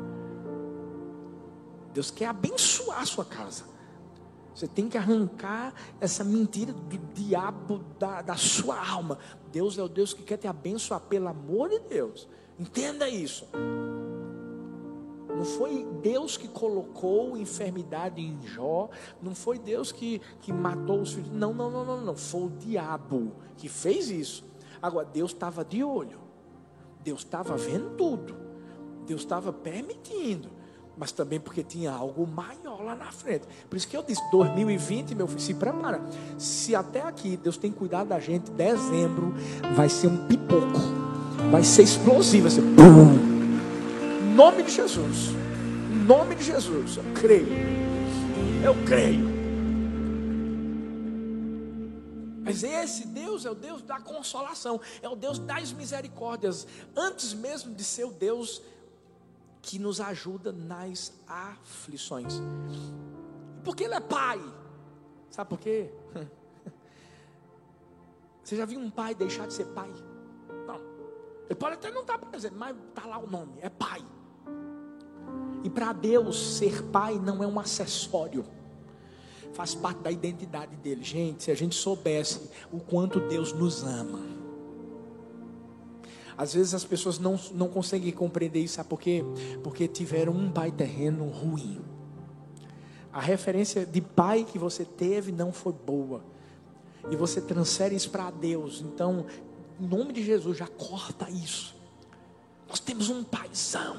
Deus 1.94 2.10
quer 2.10 2.26
abençoar 2.26 3.00
a 3.00 3.06
sua 3.06 3.24
casa. 3.24 3.69
Você 4.60 4.68
tem 4.68 4.90
que 4.90 4.98
arrancar 4.98 5.72
essa 5.98 6.22
mentira 6.22 6.70
do 6.70 6.98
diabo 7.14 7.78
da, 7.98 8.20
da 8.20 8.36
sua 8.36 8.78
alma. 8.90 9.18
Deus 9.50 9.78
é 9.78 9.82
o 9.82 9.88
Deus 9.88 10.12
que 10.12 10.22
quer 10.22 10.36
te 10.36 10.46
abençoar, 10.46 11.00
pelo 11.00 11.28
amor 11.28 11.70
de 11.70 11.78
Deus. 11.78 12.28
Entenda 12.58 13.08
isso. 13.08 13.48
Não 15.34 15.46
foi 15.46 15.86
Deus 16.02 16.36
que 16.36 16.46
colocou 16.46 17.38
enfermidade 17.38 18.20
em 18.20 18.38
Jó. 18.46 18.90
Não 19.22 19.34
foi 19.34 19.58
Deus 19.58 19.92
que, 19.92 20.20
que 20.42 20.52
matou 20.52 21.00
os 21.00 21.14
filhos. 21.14 21.32
Não, 21.32 21.54
não, 21.54 21.70
não, 21.70 21.82
não, 21.82 22.00
não. 22.02 22.14
Foi 22.14 22.42
o 22.42 22.50
diabo 22.50 23.32
que 23.56 23.66
fez 23.66 24.10
isso. 24.10 24.44
Agora, 24.82 25.08
Deus 25.10 25.30
estava 25.30 25.64
de 25.64 25.82
olho. 25.82 26.20
Deus 27.02 27.20
estava 27.20 27.56
vendo 27.56 27.96
tudo. 27.96 28.36
Deus 29.06 29.22
estava 29.22 29.54
permitindo 29.54 30.59
mas 31.00 31.10
também 31.10 31.40
porque 31.40 31.64
tinha 31.64 31.90
algo 31.90 32.26
maior 32.26 32.84
lá 32.84 32.94
na 32.94 33.10
frente. 33.10 33.46
Por 33.70 33.74
isso 33.74 33.88
que 33.88 33.96
eu 33.96 34.02
disse: 34.02 34.20
2020, 34.30 35.14
meu 35.14 35.26
filho, 35.26 35.40
se 35.40 35.54
prepara. 35.54 35.98
Se 36.36 36.76
até 36.76 37.00
aqui 37.00 37.38
Deus 37.38 37.56
tem 37.56 37.72
cuidado 37.72 38.08
da 38.08 38.20
gente, 38.20 38.50
dezembro 38.50 39.34
vai 39.74 39.88
ser 39.88 40.08
um 40.08 40.26
pipoco, 40.26 40.78
vai 41.50 41.64
ser 41.64 41.84
explosivo, 41.84 42.42
vai 42.42 42.50
ser 42.50 42.60
Em 42.60 44.34
nome 44.34 44.62
de 44.62 44.70
Jesus, 44.70 45.30
em 45.90 46.04
nome 46.04 46.34
de 46.34 46.44
Jesus, 46.44 46.98
eu 46.98 47.04
creio, 47.14 47.48
eu 48.62 48.74
creio. 48.84 49.40
Mas 52.42 52.62
esse 52.62 53.06
Deus 53.06 53.46
é 53.46 53.50
o 53.50 53.54
Deus 53.54 53.80
da 53.80 53.98
consolação, 53.98 54.78
é 55.00 55.08
o 55.08 55.16
Deus 55.16 55.38
das 55.38 55.72
misericórdias, 55.72 56.66
antes 56.94 57.32
mesmo 57.32 57.74
de 57.74 57.84
ser 57.84 58.04
o 58.04 58.10
Deus 58.10 58.60
que 59.62 59.78
nos 59.78 60.00
ajuda 60.00 60.52
nas 60.52 61.12
aflições. 61.26 62.34
Porque 63.64 63.84
Ele 63.84 63.94
é 63.94 64.00
Pai. 64.00 64.40
Sabe 65.30 65.50
por 65.50 65.58
quê? 65.58 65.90
Você 68.42 68.56
já 68.56 68.64
viu 68.64 68.80
um 68.80 68.90
pai 68.90 69.14
deixar 69.14 69.46
de 69.46 69.52
ser 69.52 69.66
pai? 69.66 69.92
Não. 70.66 70.80
Ele 71.44 71.54
pode 71.54 71.74
até 71.74 71.90
não 71.90 72.00
estar 72.00 72.18
presente, 72.18 72.54
mas 72.56 72.76
está 72.88 73.06
lá 73.06 73.18
o 73.18 73.30
nome: 73.30 73.52
é 73.60 73.68
Pai. 73.68 74.04
E 75.62 75.70
para 75.70 75.92
Deus, 75.92 76.56
ser 76.56 76.82
pai 76.84 77.18
não 77.18 77.44
é 77.44 77.46
um 77.46 77.60
acessório 77.60 78.44
faz 79.52 79.74
parte 79.74 80.00
da 80.00 80.10
identidade 80.10 80.74
dele. 80.76 81.02
Gente, 81.02 81.44
se 81.44 81.50
a 81.50 81.54
gente 81.54 81.74
soubesse 81.74 82.50
o 82.72 82.80
quanto 82.80 83.20
Deus 83.20 83.52
nos 83.52 83.82
ama, 83.82 84.39
às 86.40 86.54
vezes 86.54 86.72
as 86.72 86.84
pessoas 86.84 87.18
não, 87.18 87.38
não 87.52 87.68
conseguem 87.68 88.10
compreender 88.10 88.60
isso, 88.60 88.76
sabe 88.76 88.88
por 88.88 88.98
quê? 88.98 89.22
Porque 89.62 89.86
tiveram 89.86 90.32
um 90.32 90.50
pai 90.50 90.72
terreno 90.72 91.28
ruim. 91.28 91.82
A 93.12 93.20
referência 93.20 93.84
de 93.84 94.00
pai 94.00 94.46
que 94.50 94.58
você 94.58 94.82
teve 94.82 95.32
não 95.32 95.52
foi 95.52 95.74
boa. 95.74 96.24
E 97.10 97.14
você 97.14 97.42
transfere 97.42 97.94
isso 97.94 98.08
para 98.08 98.30
Deus. 98.30 98.80
Então, 98.80 99.26
em 99.78 99.86
nome 99.86 100.14
de 100.14 100.24
Jesus, 100.24 100.56
já 100.56 100.66
corta 100.66 101.28
isso. 101.28 101.76
Nós 102.66 102.80
temos 102.80 103.10
um 103.10 103.22
paizão. 103.22 103.96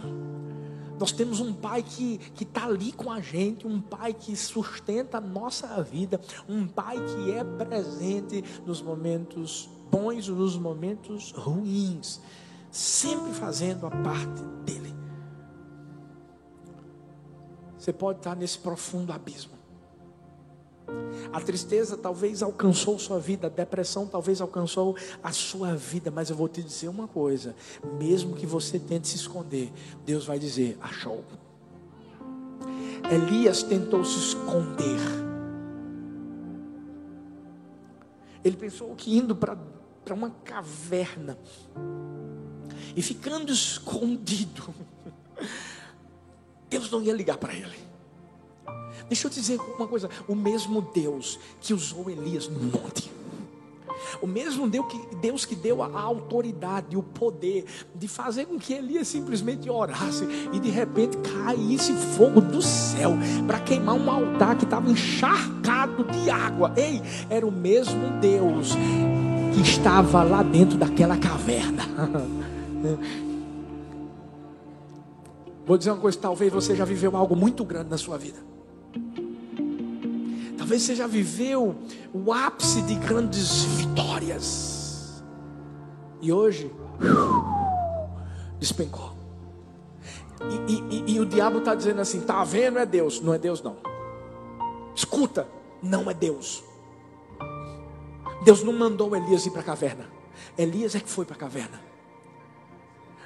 Nós 0.99 1.11
temos 1.11 1.39
um 1.39 1.53
pai 1.53 1.83
que 1.83 2.19
está 2.41 2.65
ali 2.65 2.91
com 2.91 3.11
a 3.11 3.21
gente, 3.21 3.67
um 3.67 3.79
pai 3.79 4.15
que 4.15 4.35
sustenta 4.35 5.19
a 5.19 5.21
nossa 5.21 5.79
vida, 5.83 6.19
um 6.49 6.67
pai 6.67 6.97
que 6.97 7.33
é 7.33 7.43
presente 7.43 8.43
nos 8.65 8.81
momentos 8.81 9.69
bons 9.91 10.29
nos 10.29 10.57
momentos 10.57 11.31
ruins, 11.31 12.21
sempre 12.71 13.33
fazendo 13.33 13.85
a 13.85 13.91
parte 13.91 14.41
dele. 14.65 14.95
Você 17.77 17.91
pode 17.91 18.19
estar 18.19 18.35
nesse 18.35 18.57
profundo 18.57 19.11
abismo. 19.11 19.59
A 21.33 21.39
tristeza 21.39 21.97
talvez 21.97 22.41
alcançou 22.41 22.97
sua 22.99 23.19
vida, 23.19 23.47
a 23.47 23.49
depressão 23.49 24.07
talvez 24.07 24.41
alcançou 24.41 24.95
a 25.23 25.31
sua 25.31 25.75
vida, 25.75 26.11
mas 26.11 26.29
eu 26.29 26.35
vou 26.35 26.47
te 26.47 26.61
dizer 26.61 26.87
uma 26.87 27.07
coisa: 27.07 27.55
mesmo 27.99 28.35
que 28.35 28.45
você 28.45 28.79
tente 28.79 29.07
se 29.07 29.15
esconder, 29.15 29.71
Deus 30.05 30.25
vai 30.25 30.39
dizer: 30.39 30.77
achou. 30.81 31.23
Elias 33.09 33.63
tentou 33.63 34.05
se 34.05 34.17
esconder. 34.17 34.99
Ele 38.43 38.57
pensou 38.57 38.95
que 38.95 39.17
indo 39.17 39.35
para 39.35 39.57
para 40.03 40.13
uma 40.13 40.31
caverna 40.43 41.37
e 42.95 43.01
ficando 43.01 43.51
escondido, 43.51 44.73
Deus 46.69 46.89
não 46.91 47.01
ia 47.01 47.13
ligar 47.13 47.37
para 47.37 47.53
ele. 47.53 47.91
Deixa 49.07 49.27
eu 49.27 49.31
te 49.31 49.39
dizer 49.39 49.59
uma 49.59 49.87
coisa: 49.87 50.09
o 50.27 50.35
mesmo 50.35 50.81
Deus 50.93 51.39
que 51.59 51.73
usou 51.73 52.09
Elias 52.09 52.47
no 52.47 52.59
monte, 52.59 53.11
O 54.21 54.27
mesmo 54.27 54.69
Deus 54.69 54.85
que, 54.87 55.15
Deus 55.17 55.45
que 55.45 55.55
deu 55.55 55.81
a 55.81 56.01
autoridade, 56.01 56.97
o 56.97 57.03
poder 57.03 57.65
de 57.95 58.07
fazer 58.07 58.45
com 58.45 58.59
que 58.59 58.73
Elias 58.73 59.07
simplesmente 59.07 59.69
orasse 59.69 60.25
e 60.53 60.59
de 60.59 60.69
repente 60.69 61.17
caísse 61.17 61.93
fogo 61.93 62.41
do 62.41 62.61
céu 62.61 63.13
para 63.47 63.59
queimar 63.59 63.95
um 63.95 64.09
altar 64.09 64.57
que 64.57 64.63
estava 64.63 64.89
encharcado 64.89 66.03
de 66.05 66.29
água. 66.29 66.73
Ei, 66.75 67.01
era 67.29 67.45
o 67.45 67.51
mesmo 67.51 68.19
Deus 68.19 68.75
que 69.53 69.61
estava 69.61 70.23
lá 70.23 70.41
dentro 70.43 70.77
daquela 70.77 71.17
caverna. 71.17 71.83
Vou 75.65 75.77
dizer 75.77 75.91
uma 75.91 75.99
coisa: 75.99 76.17
talvez 76.17 76.51
você 76.51 76.75
já 76.75 76.85
viveu 76.85 77.15
algo 77.15 77.35
muito 77.35 77.63
grande 77.63 77.89
na 77.89 77.97
sua 77.97 78.17
vida. 78.17 78.39
Talvez 80.57 80.81
você 80.81 80.95
já 80.95 81.07
viveu 81.07 81.75
o 82.13 82.33
ápice 82.33 82.81
de 82.83 82.95
grandes 82.95 83.63
vitórias. 83.63 85.23
E 86.21 86.31
hoje, 86.31 86.71
despencou. 88.59 89.11
E, 90.49 90.71
e, 90.73 90.81
e, 90.89 91.15
e 91.15 91.19
o 91.19 91.25
diabo 91.25 91.59
está 91.59 91.75
dizendo 91.75 92.01
assim: 92.01 92.19
está 92.19 92.43
vendo? 92.43 92.79
É 92.79 92.85
Deus. 92.85 93.21
Não 93.21 93.33
é 93.33 93.37
Deus, 93.37 93.61
não. 93.61 93.75
Escuta, 94.95 95.47
não 95.81 96.09
é 96.09 96.13
Deus. 96.13 96.63
Deus 98.43 98.63
não 98.63 98.73
mandou 98.73 99.15
Elias 99.15 99.45
ir 99.45 99.51
para 99.51 99.61
a 99.61 99.65
caverna. 99.65 100.05
Elias 100.57 100.95
é 100.95 100.99
que 100.99 101.09
foi 101.09 101.25
para 101.25 101.35
a 101.35 101.39
caverna. 101.39 101.91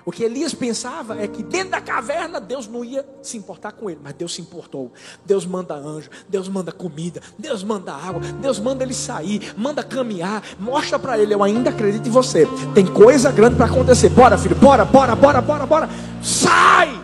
O 0.05 0.11
que 0.11 0.23
Elias 0.23 0.53
pensava 0.53 1.19
é 1.19 1.27
que 1.27 1.41
dentro 1.41 1.71
da 1.71 1.81
caverna 1.81 2.39
Deus 2.39 2.67
não 2.67 2.85
ia 2.85 3.03
se 3.23 3.37
importar 3.37 3.71
com 3.71 3.89
ele, 3.89 3.99
mas 4.03 4.13
Deus 4.13 4.35
se 4.35 4.41
importou. 4.41 4.93
Deus 5.25 5.47
manda 5.47 5.73
anjo, 5.73 6.11
Deus 6.29 6.47
manda 6.47 6.71
comida, 6.71 7.19
Deus 7.39 7.63
manda 7.63 7.91
água, 7.91 8.21
Deus 8.39 8.59
manda 8.59 8.83
ele 8.83 8.93
sair, 8.93 9.51
manda 9.57 9.83
caminhar, 9.83 10.43
mostra 10.59 10.99
para 10.99 11.17
ele: 11.17 11.33
Eu 11.33 11.41
ainda 11.41 11.71
acredito 11.71 12.07
em 12.07 12.11
você. 12.11 12.47
Tem 12.75 12.85
coisa 12.85 13.31
grande 13.31 13.55
para 13.55 13.65
acontecer. 13.65 14.09
Bora, 14.09 14.37
filho, 14.37 14.55
bora, 14.55 14.85
bora, 14.85 15.15
bora, 15.15 15.41
bora, 15.41 15.65
bora. 15.65 15.89
Sai! 16.21 16.94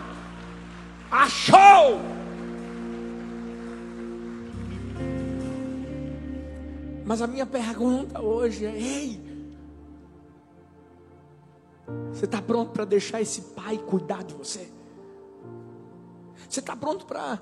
Mas 7.12 7.20
a 7.20 7.26
minha 7.26 7.44
pergunta 7.44 8.22
hoje 8.22 8.64
é: 8.64 8.74
ei, 8.74 9.20
você 12.10 12.24
está 12.24 12.40
pronto 12.40 12.70
para 12.70 12.86
deixar 12.86 13.20
esse 13.20 13.42
pai 13.54 13.76
cuidar 13.76 14.24
de 14.24 14.32
você? 14.32 14.66
Você 16.48 16.60
está 16.60 16.74
pronto 16.74 17.04
para 17.04 17.38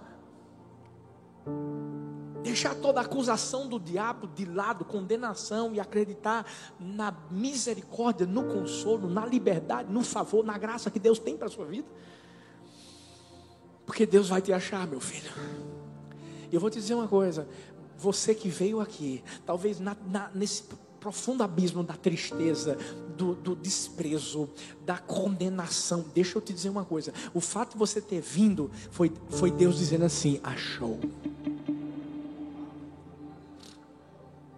deixar 2.42 2.74
toda 2.74 3.00
acusação 3.00 3.68
do 3.68 3.78
diabo 3.78 4.26
de 4.26 4.44
lado, 4.44 4.84
condenação 4.84 5.72
e 5.72 5.78
acreditar 5.78 6.44
na 6.80 7.14
misericórdia, 7.30 8.26
no 8.26 8.42
consolo, 8.48 9.08
na 9.08 9.24
liberdade, 9.24 9.92
no 9.92 10.02
favor, 10.02 10.44
na 10.44 10.58
graça 10.58 10.90
que 10.90 10.98
Deus 10.98 11.20
tem 11.20 11.36
para 11.36 11.46
a 11.46 11.48
sua 11.48 11.66
vida? 11.66 11.86
Porque 13.86 14.04
Deus 14.04 14.28
vai 14.30 14.42
te 14.42 14.52
achar, 14.52 14.84
meu 14.88 14.98
filho. 14.98 15.30
E 16.50 16.54
eu 16.56 16.60
vou 16.60 16.68
te 16.68 16.80
dizer 16.80 16.94
uma 16.94 17.06
coisa: 17.06 17.46
você 18.00 18.34
que 18.34 18.48
veio 18.48 18.80
aqui, 18.80 19.22
talvez 19.44 19.78
na, 19.78 19.94
na, 20.10 20.30
nesse 20.34 20.64
profundo 20.98 21.42
abismo 21.42 21.82
da 21.82 21.94
tristeza, 21.94 22.76
do, 23.16 23.34
do, 23.34 23.54
desprezo, 23.54 24.48
da 24.84 24.96
condenação. 24.96 26.04
Deixa 26.14 26.38
eu 26.38 26.42
te 26.42 26.52
dizer 26.52 26.70
uma 26.70 26.84
coisa: 26.84 27.12
o 27.34 27.40
fato 27.40 27.72
de 27.72 27.78
você 27.78 28.00
ter 28.00 28.20
vindo 28.20 28.70
foi, 28.90 29.12
foi 29.28 29.50
Deus 29.50 29.76
dizendo 29.76 30.06
assim: 30.06 30.40
achou. 30.42 30.98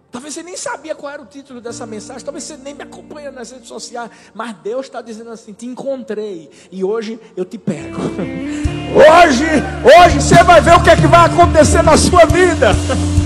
Talvez 0.09 0.35
você 0.35 0.43
nem 0.43 0.55
sabia 0.55 0.93
qual 0.93 1.11
era 1.11 1.21
o 1.21 1.25
título 1.25 1.59
dessa 1.59 1.87
mensagem, 1.87 2.23
talvez 2.23 2.43
você 2.43 2.55
nem 2.55 2.75
me 2.75 2.83
acompanha 2.83 3.31
nas 3.31 3.49
redes 3.49 3.67
sociais, 3.67 4.11
mas 4.33 4.55
Deus 4.57 4.85
está 4.85 5.01
dizendo 5.01 5.31
assim: 5.31 5.51
te 5.51 5.65
encontrei 5.65 6.49
e 6.71 6.83
hoje 6.83 7.19
eu 7.35 7.43
te 7.43 7.57
pego. 7.57 7.99
Hoje, 8.93 9.47
hoje 9.83 10.21
você 10.21 10.43
vai 10.43 10.61
ver 10.61 10.75
o 10.75 10.83
que 10.83 10.91
é 10.91 10.95
que 10.95 11.07
vai 11.07 11.25
acontecer 11.25 11.81
na 11.81 11.97
sua 11.97 12.25
vida. 12.25 12.73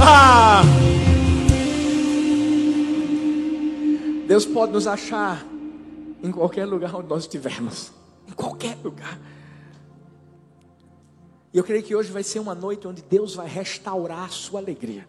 Ah! 0.00 0.62
Deus 4.26 4.46
pode 4.46 4.72
nos 4.72 4.86
achar 4.86 5.44
em 6.22 6.30
qualquer 6.30 6.64
lugar 6.64 6.94
onde 6.94 7.08
nós 7.08 7.24
estivermos. 7.24 7.92
Em 8.28 8.32
qualquer 8.32 8.76
lugar. 8.82 9.18
E 11.52 11.58
eu 11.58 11.64
creio 11.64 11.82
que 11.82 11.96
hoje 11.96 12.12
vai 12.12 12.22
ser 12.22 12.38
uma 12.38 12.54
noite 12.54 12.86
onde 12.86 13.02
Deus 13.02 13.34
vai 13.34 13.48
restaurar 13.48 14.26
a 14.26 14.28
sua 14.28 14.60
alegria. 14.60 15.06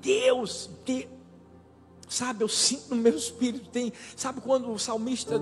Deus, 0.00 0.70
Deus 0.84 1.15
Sabe, 2.08 2.44
eu 2.44 2.48
sinto 2.48 2.94
no 2.94 2.96
meu 2.96 3.16
espírito, 3.16 3.68
tem, 3.70 3.92
sabe 4.14 4.40
quando 4.40 4.70
o 4.70 4.78
salmista 4.78 5.40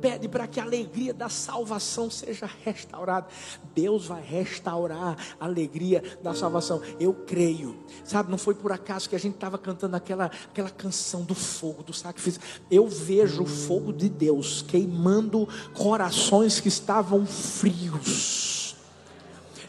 pede 0.00 0.26
para 0.26 0.46
que 0.46 0.58
a 0.58 0.62
alegria 0.62 1.12
da 1.12 1.28
salvação 1.28 2.10
seja 2.10 2.48
restaurada? 2.64 3.26
Deus 3.74 4.06
vai 4.06 4.22
restaurar 4.22 5.16
a 5.38 5.44
alegria 5.44 6.02
da 6.22 6.32
salvação. 6.34 6.80
Eu 6.98 7.12
creio. 7.12 7.76
Sabe, 8.04 8.30
não 8.30 8.38
foi 8.38 8.54
por 8.54 8.72
acaso 8.72 9.08
que 9.08 9.16
a 9.16 9.18
gente 9.18 9.34
estava 9.34 9.58
cantando 9.58 9.96
aquela, 9.96 10.30
aquela 10.50 10.70
canção 10.70 11.22
do 11.22 11.34
fogo, 11.34 11.82
do 11.82 11.92
sacrifício. 11.92 12.40
Eu 12.70 12.88
vejo 12.88 13.42
o 13.42 13.46
fogo 13.46 13.92
de 13.92 14.08
Deus 14.08 14.62
queimando 14.62 15.46
corações 15.74 16.58
que 16.58 16.68
estavam 16.68 17.26
frios 17.26 18.67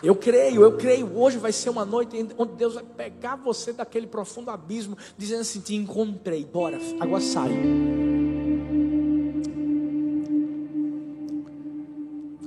eu 0.01 0.15
creio, 0.15 0.61
eu 0.61 0.77
creio. 0.77 1.17
Hoje 1.17 1.37
vai 1.37 1.51
ser 1.51 1.69
uma 1.69 1.85
noite 1.85 2.15
onde 2.37 2.53
Deus 2.53 2.75
vai 2.75 2.83
pegar 2.83 3.35
você 3.35 3.73
daquele 3.73 4.07
profundo 4.07 4.49
abismo, 4.49 4.97
dizendo 5.17 5.41
assim: 5.41 5.59
Te 5.59 5.75
encontrei, 5.75 6.45
bora, 6.45 6.79
água 6.99 7.19
sai. 7.19 7.51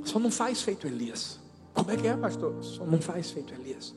Só 0.05 0.19
não 0.19 0.31
faz 0.31 0.63
feito 0.63 0.87
Elias. 0.87 1.41
Como 1.75 1.91
é 1.91 1.97
que 1.97 2.07
é, 2.07 2.17
pastor? 2.17 2.63
Só 2.63 2.85
não 2.85 3.01
faz 3.01 3.31
feito 3.31 3.55
Elias. 3.55 3.95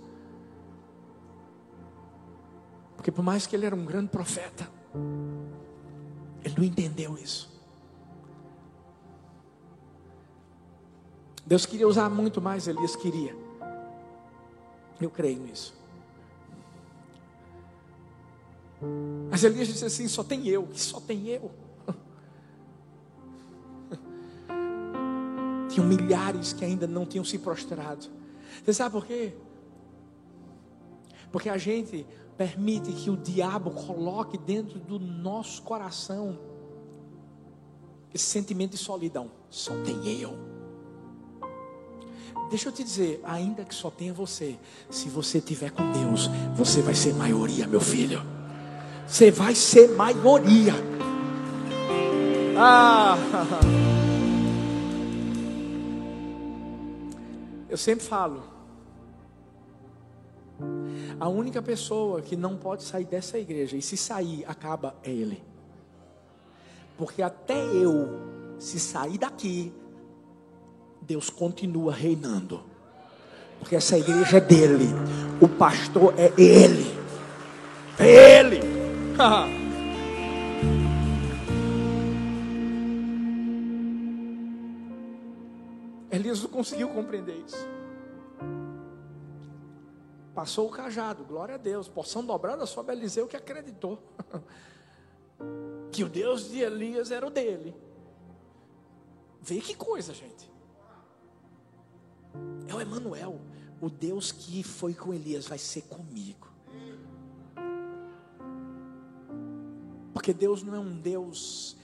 Porque 2.95 3.11
por 3.11 3.23
mais 3.23 3.45
que 3.45 3.55
ele 3.55 3.65
era 3.65 3.75
um 3.75 3.85
grande 3.85 4.09
profeta, 4.09 4.69
ele 6.43 6.55
não 6.57 6.63
entendeu 6.63 7.17
isso. 7.17 7.53
Deus 11.45 11.65
queria 11.65 11.87
usar 11.87 12.09
muito 12.09 12.41
mais, 12.41 12.67
Elias 12.67 12.95
queria. 12.95 13.44
Eu 14.99 15.09
creio 15.09 15.39
nisso. 15.39 15.73
Mas 19.29 19.43
Elias 19.43 19.67
disse 19.67 19.85
assim: 19.85 20.07
só 20.07 20.23
tem 20.23 20.47
eu, 20.47 20.67
só 20.73 20.99
tem 20.99 21.27
eu. 21.27 21.51
Tinham 25.69 25.87
milhares 25.87 26.53
que 26.53 26.63
ainda 26.63 26.87
não 26.87 27.05
tinham 27.05 27.25
se 27.25 27.39
prostrado. 27.39 28.05
Você 28.63 28.73
sabe 28.73 28.91
por 28.91 29.05
quê? 29.05 29.35
Porque 31.31 31.49
a 31.49 31.57
gente 31.57 32.05
permite 32.37 32.91
que 32.91 33.09
o 33.09 33.17
diabo 33.17 33.71
coloque 33.71 34.37
dentro 34.37 34.79
do 34.79 34.99
nosso 34.99 35.61
coração 35.61 36.37
esse 38.13 38.25
sentimento 38.25 38.71
de 38.71 38.77
solidão. 38.77 39.31
Só 39.49 39.73
tem 39.83 40.21
eu. 40.21 40.54
Deixa 42.49 42.69
eu 42.69 42.71
te 42.71 42.83
dizer, 42.83 43.19
ainda 43.23 43.65
que 43.65 43.73
só 43.73 43.89
tenha 43.89 44.13
você, 44.13 44.55
se 44.89 45.09
você 45.09 45.41
tiver 45.41 45.71
com 45.71 45.91
Deus, 45.91 46.29
você 46.55 46.81
vai 46.81 46.93
ser 46.93 47.13
maioria, 47.13 47.67
meu 47.67 47.81
filho. 47.81 48.21
Você 49.07 49.31
vai 49.31 49.55
ser 49.55 49.89
maioria. 49.89 50.73
Ah. 52.57 53.17
Eu 57.69 57.77
sempre 57.77 58.05
falo. 58.05 58.43
A 61.19 61.27
única 61.27 61.61
pessoa 61.61 62.21
que 62.21 62.35
não 62.35 62.55
pode 62.55 62.83
sair 62.83 63.05
dessa 63.05 63.37
igreja, 63.37 63.75
e 63.75 63.81
se 63.81 63.97
sair, 63.97 64.45
acaba, 64.47 64.95
é 65.03 65.11
ele. 65.11 65.43
Porque 66.97 67.21
até 67.21 67.61
eu, 67.61 68.07
se 68.57 68.79
sair 68.79 69.17
daqui, 69.17 69.73
Deus 71.05 71.29
continua 71.29 71.93
reinando. 71.93 72.63
Porque 73.59 73.75
essa 73.75 73.97
igreja 73.97 74.37
é 74.37 74.41
dele. 74.41 74.87
O 75.39 75.47
pastor 75.47 76.13
é 76.17 76.33
ele. 76.39 76.85
É 77.99 78.39
ele. 78.39 78.59
Elias 86.11 86.41
não 86.41 86.49
conseguiu 86.49 86.89
compreender 86.89 87.35
isso. 87.45 87.67
Passou 90.33 90.67
o 90.67 90.71
cajado, 90.71 91.23
glória 91.23 91.55
a 91.55 91.57
Deus. 91.57 91.87
Porção 91.87 92.25
dobrada 92.25 92.65
sobre 92.65 92.93
Eliseu 92.93 93.27
que 93.27 93.37
acreditou. 93.37 94.01
que 95.91 96.03
o 96.03 96.09
Deus 96.09 96.49
de 96.49 96.59
Elias 96.61 97.11
era 97.11 97.25
o 97.25 97.29
dele. 97.29 97.75
Vê 99.41 99.61
que 99.61 99.75
coisa, 99.75 100.13
gente. 100.13 100.54
É 102.67 102.73
o 102.73 102.81
Emanuel, 102.81 103.39
o 103.81 103.89
Deus 103.89 104.31
que 104.31 104.63
foi 104.63 104.93
com 104.93 105.13
Elias 105.13 105.47
vai 105.47 105.57
ser 105.57 105.81
comigo. 105.83 106.47
Porque 110.13 110.33
Deus 110.33 110.63
não 110.63 110.73
é 110.73 110.79
um 110.79 110.97
Deus 110.97 111.77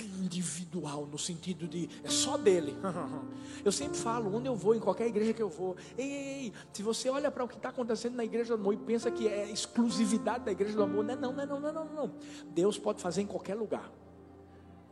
individual, 0.00 1.06
no 1.06 1.18
sentido 1.18 1.66
de 1.66 1.88
é 2.02 2.08
só 2.08 2.36
dele. 2.36 2.74
Eu 3.64 3.72
sempre 3.72 3.98
falo, 3.98 4.34
onde 4.34 4.48
eu 4.48 4.56
vou, 4.56 4.74
em 4.74 4.80
qualquer 4.80 5.06
igreja 5.06 5.32
que 5.32 5.42
eu 5.42 5.48
vou, 5.48 5.76
ei, 5.96 6.10
ei, 6.10 6.44
ei 6.46 6.52
se 6.72 6.82
você 6.82 7.08
olha 7.08 7.30
para 7.30 7.44
o 7.44 7.48
que 7.48 7.56
está 7.56 7.68
acontecendo 7.68 8.16
na 8.16 8.24
igreja 8.24 8.56
do 8.56 8.60
amor 8.60 8.74
e 8.74 8.76
pensa 8.76 9.10
que 9.10 9.28
é 9.28 9.48
exclusividade 9.50 10.44
da 10.44 10.50
igreja 10.50 10.74
do 10.74 10.82
amor, 10.82 11.04
não 11.04 11.12
é 11.12 11.16
não, 11.16 11.32
não 11.32 11.42
é 11.42 11.46
não, 11.46 11.60
não, 11.60 11.68
é 11.68 11.72
não, 11.72 11.84
não. 11.84 12.14
Deus 12.46 12.76
pode 12.76 13.00
fazer 13.00 13.22
em 13.22 13.26
qualquer 13.26 13.54
lugar. 13.54 13.92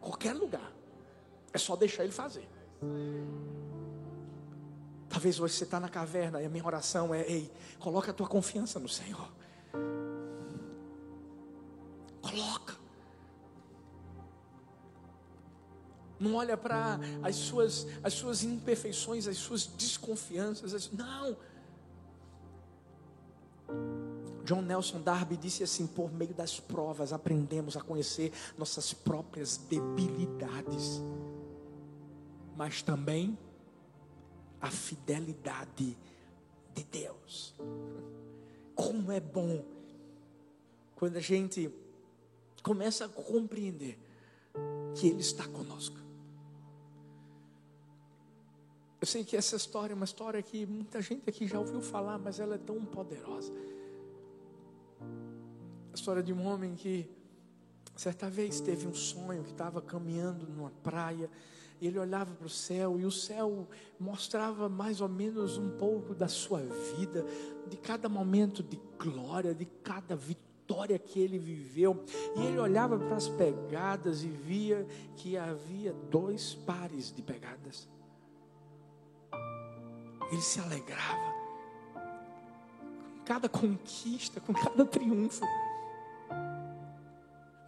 Qualquer 0.00 0.34
lugar. 0.34 0.72
É 1.52 1.58
só 1.58 1.74
deixar 1.74 2.04
ele 2.04 2.12
fazer. 2.12 2.48
Talvez 5.10 5.40
hoje 5.40 5.54
você 5.54 5.64
está 5.64 5.80
na 5.80 5.88
caverna 5.88 6.40
e 6.40 6.46
a 6.46 6.48
minha 6.48 6.64
oração 6.64 7.12
é: 7.12 7.22
ei, 7.22 7.52
coloca 7.80 8.12
a 8.12 8.14
tua 8.14 8.28
confiança 8.28 8.78
no 8.78 8.88
Senhor. 8.88 9.28
Coloca. 12.22 12.76
Não 16.18 16.34
olha 16.34 16.56
para 16.56 17.00
as 17.22 17.34
suas, 17.34 17.88
as 18.04 18.14
suas 18.14 18.44
imperfeições, 18.44 19.26
as 19.26 19.36
suas 19.36 19.66
desconfianças. 19.66 20.74
As... 20.74 20.92
Não. 20.92 21.36
John 24.44 24.62
Nelson 24.62 25.00
Darby 25.00 25.36
disse 25.36 25.64
assim: 25.64 25.88
por 25.88 26.12
meio 26.12 26.34
das 26.34 26.60
provas 26.60 27.12
aprendemos 27.12 27.76
a 27.76 27.80
conhecer 27.80 28.32
nossas 28.56 28.92
próprias 28.92 29.56
debilidades, 29.56 31.02
mas 32.56 32.80
também 32.80 33.36
a 34.60 34.70
fidelidade 34.70 35.96
de 36.74 36.84
Deus. 36.84 37.54
Como 38.74 39.10
é 39.10 39.20
bom 39.20 39.64
quando 40.94 41.16
a 41.16 41.20
gente 41.20 41.70
começa 42.62 43.06
a 43.06 43.08
compreender 43.08 43.98
que 44.94 45.08
Ele 45.08 45.20
está 45.20 45.46
conosco. 45.48 45.96
Eu 49.00 49.06
sei 49.06 49.24
que 49.24 49.34
essa 49.34 49.56
história 49.56 49.94
é 49.94 49.96
uma 49.96 50.04
história 50.04 50.42
que 50.42 50.66
muita 50.66 51.00
gente 51.00 51.22
aqui 51.28 51.46
já 51.46 51.58
ouviu 51.58 51.80
falar, 51.80 52.18
mas 52.18 52.38
ela 52.38 52.56
é 52.56 52.58
tão 52.58 52.84
poderosa. 52.84 53.50
A 55.90 55.94
história 55.94 56.22
de 56.22 56.34
um 56.34 56.46
homem 56.46 56.74
que 56.74 57.08
certa 58.00 58.30
vez 58.30 58.60
teve 58.60 58.86
um 58.86 58.94
sonho 58.94 59.42
que 59.42 59.50
estava 59.50 59.82
caminhando 59.82 60.46
numa 60.46 60.70
praia 60.82 61.28
ele 61.80 61.98
olhava 61.98 62.34
para 62.34 62.46
o 62.46 62.50
céu 62.50 62.98
e 63.00 63.04
o 63.06 63.10
céu 63.10 63.66
mostrava 63.98 64.68
mais 64.68 65.00
ou 65.00 65.08
menos 65.08 65.56
um 65.56 65.70
pouco 65.78 66.14
da 66.14 66.28
sua 66.28 66.60
vida, 66.60 67.24
de 67.66 67.76
cada 67.78 68.08
momento 68.08 68.62
de 68.62 68.78
glória, 68.98 69.54
de 69.54 69.64
cada 69.64 70.14
vitória 70.14 70.98
que 70.98 71.18
ele 71.18 71.38
viveu. 71.38 72.04
E 72.36 72.44
ele 72.44 72.58
olhava 72.58 72.98
para 72.98 73.16
as 73.16 73.28
pegadas 73.28 74.22
e 74.22 74.28
via 74.28 74.86
que 75.16 75.38
havia 75.38 75.94
dois 76.10 76.54
pares 76.54 77.10
de 77.10 77.22
pegadas. 77.22 77.88
Ele 80.30 80.42
se 80.42 80.60
alegrava 80.60 81.32
com 81.94 83.24
cada 83.24 83.48
conquista, 83.48 84.38
com 84.38 84.52
cada 84.52 84.84
triunfo. 84.84 85.46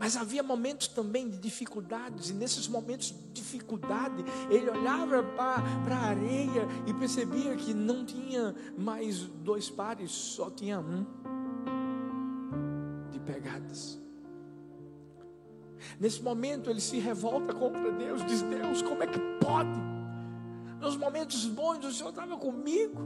Mas 0.02 0.16
havia 0.16 0.42
momentos 0.42 0.88
também 0.88 1.28
de 1.28 1.36
dificuldades, 1.38 2.30
e 2.30 2.32
nesses 2.34 2.66
momentos 2.66 3.12
de 3.12 3.40
dificuldade, 3.40 4.24
ele 4.50 4.68
olhava 4.68 5.22
para 5.22 5.96
a 5.96 6.06
areia 6.08 6.66
e 6.88 6.92
percebia 6.92 7.54
que 7.54 7.72
não 7.72 8.04
tinha 8.04 8.52
mais 8.76 9.20
dois 9.20 9.70
pares, 9.70 10.10
só 10.10 10.50
tinha 10.50 10.80
um 10.80 11.06
de 13.12 13.20
pegadas. 13.20 13.96
Nesse 16.00 16.20
momento 16.20 16.68
ele 16.68 16.80
se 16.80 16.98
revolta 16.98 17.54
contra 17.54 17.92
Deus, 17.92 18.26
diz: 18.26 18.42
Deus, 18.42 18.82
como 18.82 19.04
é 19.04 19.06
que 19.06 19.20
pode? 19.40 19.80
Nos 20.80 20.96
momentos 20.96 21.46
bons 21.46 21.84
o 21.84 21.92
Senhor 21.92 22.10
estava 22.10 22.36
comigo, 22.36 23.00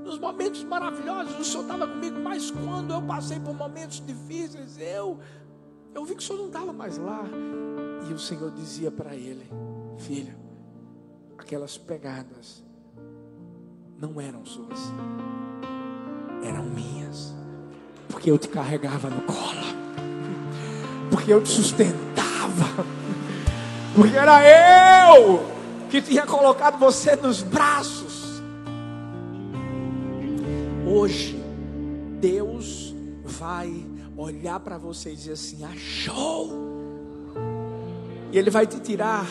nos 0.00 0.16
momentos 0.16 0.62
maravilhosos 0.62 1.40
o 1.40 1.44
Senhor 1.44 1.62
estava 1.62 1.88
comigo, 1.88 2.20
mas 2.20 2.52
quando 2.52 2.94
eu 2.94 3.02
passei 3.02 3.40
por 3.40 3.52
momentos 3.52 4.00
difíceis, 4.06 4.78
eu 4.78 5.18
eu 5.94 6.04
vi 6.04 6.14
que 6.14 6.22
o 6.22 6.26
senhor 6.26 6.38
não 6.38 6.46
estava 6.48 6.72
mais 6.72 6.98
lá. 6.98 7.24
E 8.08 8.12
o 8.12 8.18
Senhor 8.18 8.50
dizia 8.50 8.90
para 8.90 9.14
ele: 9.14 9.48
Filho, 9.98 10.34
aquelas 11.38 11.78
pegadas 11.78 12.62
não 13.98 14.20
eram 14.20 14.44
suas, 14.44 14.78
eram 16.42 16.64
minhas. 16.64 17.34
Porque 18.08 18.30
eu 18.30 18.38
te 18.38 18.48
carregava 18.48 19.08
no 19.08 19.22
colo, 19.22 19.64
porque 21.10 21.32
eu 21.32 21.42
te 21.42 21.48
sustentava, 21.48 22.84
porque 23.94 24.16
era 24.16 24.40
eu 25.16 25.40
que 25.90 26.02
tinha 26.02 26.26
colocado 26.26 26.78
você 26.78 27.16
nos 27.16 27.42
braços. 27.42 28.42
Hoje, 30.86 31.42
Deus 32.20 32.94
vai 33.24 33.86
olhar 34.16 34.60
para 34.60 34.78
você 34.78 35.12
e 35.12 35.16
dizer 35.16 35.32
assim: 35.32 35.64
achou. 35.64 36.50
E 38.32 38.38
Ele 38.38 38.50
vai 38.50 38.66
te 38.66 38.80
tirar 38.80 39.26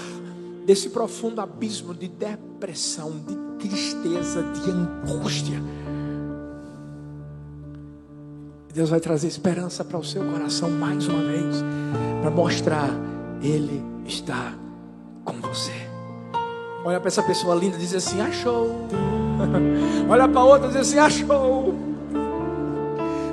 desse 0.65 0.89
profundo 0.89 1.41
abismo 1.41 1.93
de 1.93 2.07
depressão, 2.07 3.11
de 3.11 3.67
tristeza, 3.67 4.43
de 4.43 4.69
angústia. 4.69 5.61
Deus 8.73 8.89
vai 8.89 8.99
trazer 8.99 9.27
esperança 9.27 9.85
para 9.85 9.99
o 9.99 10.03
seu 10.03 10.23
coração 10.31 10.67
mais 10.67 11.07
uma 11.07 11.23
vez, 11.23 11.57
para 12.21 12.31
mostrar 12.31 12.89
Ele 13.39 13.83
está 14.07 14.55
com 15.23 15.39
você. 15.39 15.71
Olha 16.83 16.99
para 16.99 17.07
essa 17.07 17.21
pessoa 17.21 17.53
linda 17.53 17.75
e 17.75 17.79
diz 17.79 17.93
assim: 17.93 18.19
achou. 18.19 18.71
Olha 20.09 20.27
para 20.27 20.43
outra 20.43 20.67
e 20.67 20.71
diz 20.71 20.77
assim: 20.77 20.97
achou. 20.97 21.92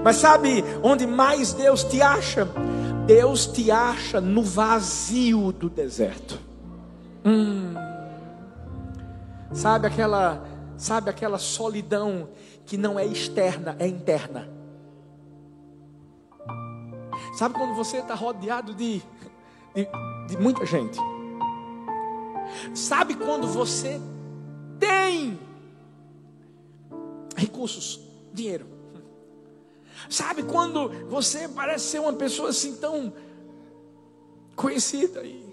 Mas 0.03 0.17
sabe 0.17 0.65
onde 0.83 1.07
mais 1.07 1.53
Deus 1.53 1.85
te 1.85 2.01
acha? 2.01 2.49
Deus 3.07 3.47
te 3.47 3.71
acha 3.71 4.21
no 4.21 4.43
vazio 4.43 5.53
do 5.53 5.69
deserto. 5.69 6.39
Hum. 7.25 7.75
Sabe 9.53 9.87
aquela, 9.87 10.45
sabe 10.77 11.11
aquela 11.11 11.39
solidão 11.39 12.29
que 12.65 12.77
não 12.77 12.99
é 12.99 13.05
externa, 13.05 13.77
é 13.79 13.87
interna. 13.87 14.49
Sabe 17.37 17.55
quando 17.55 17.75
você 17.75 17.99
está 17.99 18.15
rodeado 18.15 18.75
de, 18.75 19.03
de, 19.75 19.89
de 20.29 20.37
muita 20.39 20.65
gente? 20.65 20.99
Sabe 22.75 23.15
quando 23.15 23.47
você 23.47 24.01
tem 24.79 25.39
recursos, 27.37 28.01
dinheiro? 28.33 28.80
Sabe 30.09 30.43
quando 30.43 30.89
você 31.09 31.49
parece 31.49 31.87
ser 31.87 32.01
uma 32.01 32.13
pessoa 32.13 32.51
assim 32.51 32.77
tão 32.77 33.13
conhecida 34.57 35.21
aí. 35.21 35.51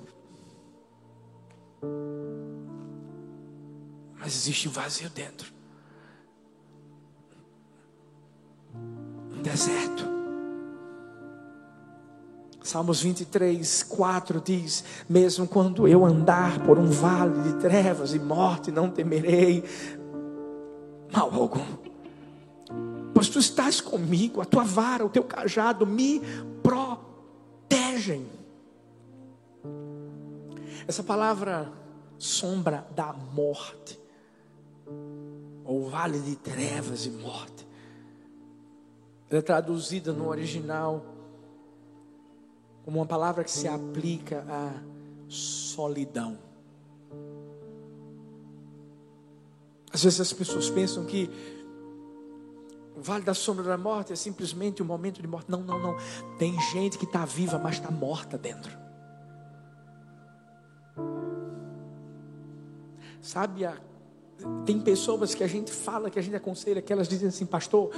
Mas 4.20 4.36
existe 4.36 4.68
um 4.68 4.72
vazio 4.72 5.10
dentro. 5.10 5.54
Um 8.76 9.42
deserto. 9.42 10.18
Salmos 12.62 13.02
23, 13.02 13.84
4 13.84 14.42
diz: 14.42 14.84
Mesmo 15.08 15.48
quando 15.48 15.88
eu 15.88 16.06
andar 16.06 16.60
por 16.66 16.78
um 16.78 16.90
vale 16.90 17.42
de 17.44 17.60
trevas 17.60 18.14
e 18.14 18.20
morte, 18.20 18.72
não 18.72 18.90
temerei 18.90 19.64
mal 21.10 21.34
algum 21.34 21.64
pois 23.18 23.30
tu 23.30 23.40
estás 23.40 23.82
comigo, 23.82 24.42
a 24.42 24.46
tua 24.46 24.64
vara, 24.64 25.04
o 25.04 25.10
teu 25.10 25.24
cajado 25.24 25.88
me 25.88 26.22
protegem. 26.62 28.28
Essa 30.88 31.02
palavra 31.02 31.74
sombra 32.20 32.86
da 32.96 33.12
morte, 33.14 34.00
ou 35.66 35.90
vale 35.90 36.20
de 36.20 36.36
trevas 36.36 37.08
e 37.08 37.10
morte, 37.10 37.68
ela 39.32 39.40
é 39.40 39.42
traduzida 39.42 40.14
no 40.14 40.28
original 40.28 41.04
como 42.86 43.00
uma 43.00 43.06
palavra 43.08 43.44
que 43.44 43.50
se 43.50 43.68
aplica 43.68 44.46
à 44.48 44.74
solidão. 45.28 46.38
Às 49.92 50.04
vezes 50.04 50.22
as 50.22 50.32
pessoas 50.32 50.70
pensam 50.70 51.04
que 51.04 51.57
o 52.98 53.02
vale 53.02 53.24
da 53.24 53.36
sombra 53.36 53.64
da 53.64 53.78
morte 53.78 54.12
é 54.12 54.16
simplesmente 54.16 54.82
um 54.82 54.86
momento 54.86 55.22
de 55.22 55.28
morte. 55.28 55.52
Não, 55.52 55.62
não, 55.62 55.80
não. 55.80 55.96
Tem 56.40 56.60
gente 56.72 56.98
que 56.98 57.06
está 57.06 57.26
viva, 57.26 57.60
mas 57.60 57.76
está 57.76 57.92
morta 57.92 58.40
dentro. 58.40 58.76
Sabe, 63.22 63.66
tem 64.66 64.80
pessoas 64.82 65.36
que 65.36 65.44
a 65.44 65.48
gente 65.48 65.72
fala, 65.72 66.10
que 66.10 66.18
a 66.18 66.22
gente 66.22 66.36
aconselha, 66.36 66.82
que 66.82 66.92
elas 66.92 67.08
dizem 67.08 67.28
assim, 67.28 67.46
pastor, 67.46 67.92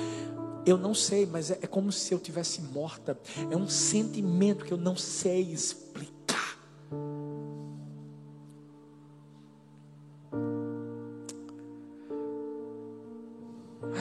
Eu 0.66 0.78
não 0.78 0.94
sei, 0.94 1.26
mas 1.26 1.50
é, 1.50 1.60
é 1.62 1.68
como 1.68 1.92
se 1.92 2.14
eu 2.14 2.20
tivesse 2.20 2.62
morta. 2.62 3.18
É 3.50 3.56
um 3.56 3.70
sentimento 3.70 4.66
que 4.66 4.74
eu 4.74 4.78
não 4.78 4.98
sei 4.98 5.54
explicar. 5.54 6.19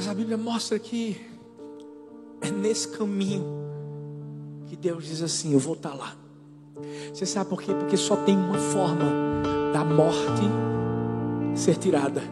A 0.08 0.14
Bíblia 0.14 0.38
mostra 0.38 0.78
que 0.78 1.20
é 2.40 2.50
nesse 2.50 2.88
caminho 2.88 3.44
que 4.66 4.74
Deus 4.74 5.04
diz 5.04 5.20
assim: 5.20 5.52
Eu 5.52 5.58
vou 5.58 5.74
estar 5.74 5.92
lá. 5.92 6.14
Você 7.12 7.26
sabe 7.26 7.50
por 7.50 7.60
quê? 7.60 7.74
Porque 7.74 7.94
só 7.94 8.16
tem 8.16 8.34
uma 8.34 8.56
forma 8.56 9.04
da 9.70 9.84
morte 9.84 10.48
ser 11.54 11.76
tirada: 11.76 12.22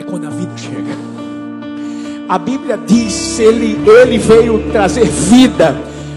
é 0.00 0.02
quando 0.02 0.26
a 0.26 0.30
vida 0.30 0.58
chega. 0.58 0.90
A 2.28 2.36
Bíblia 2.36 2.76
diz: 2.76 3.38
ele, 3.38 3.76
ele 3.88 4.18
veio 4.18 4.68
trazer 4.72 5.04
vida, 5.04 5.72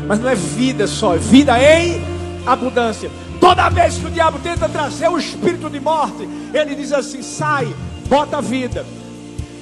mas 0.07 0.19
não 0.19 0.29
é 0.29 0.35
vida 0.35 0.87
só, 0.87 1.13
é 1.13 1.19
vida 1.19 1.59
em 1.61 2.01
abundância. 2.43 3.11
Toda 3.39 3.69
vez 3.69 3.99
que 3.99 4.07
o 4.07 4.09
diabo 4.09 4.39
tenta 4.39 4.67
trazer 4.67 5.09
o 5.09 5.17
espírito 5.19 5.69
de 5.69 5.79
morte, 5.79 6.27
ele 6.51 6.73
diz 6.73 6.91
assim: 6.91 7.21
sai, 7.21 7.71
bota 8.07 8.37
a 8.37 8.41
vida. 8.41 8.83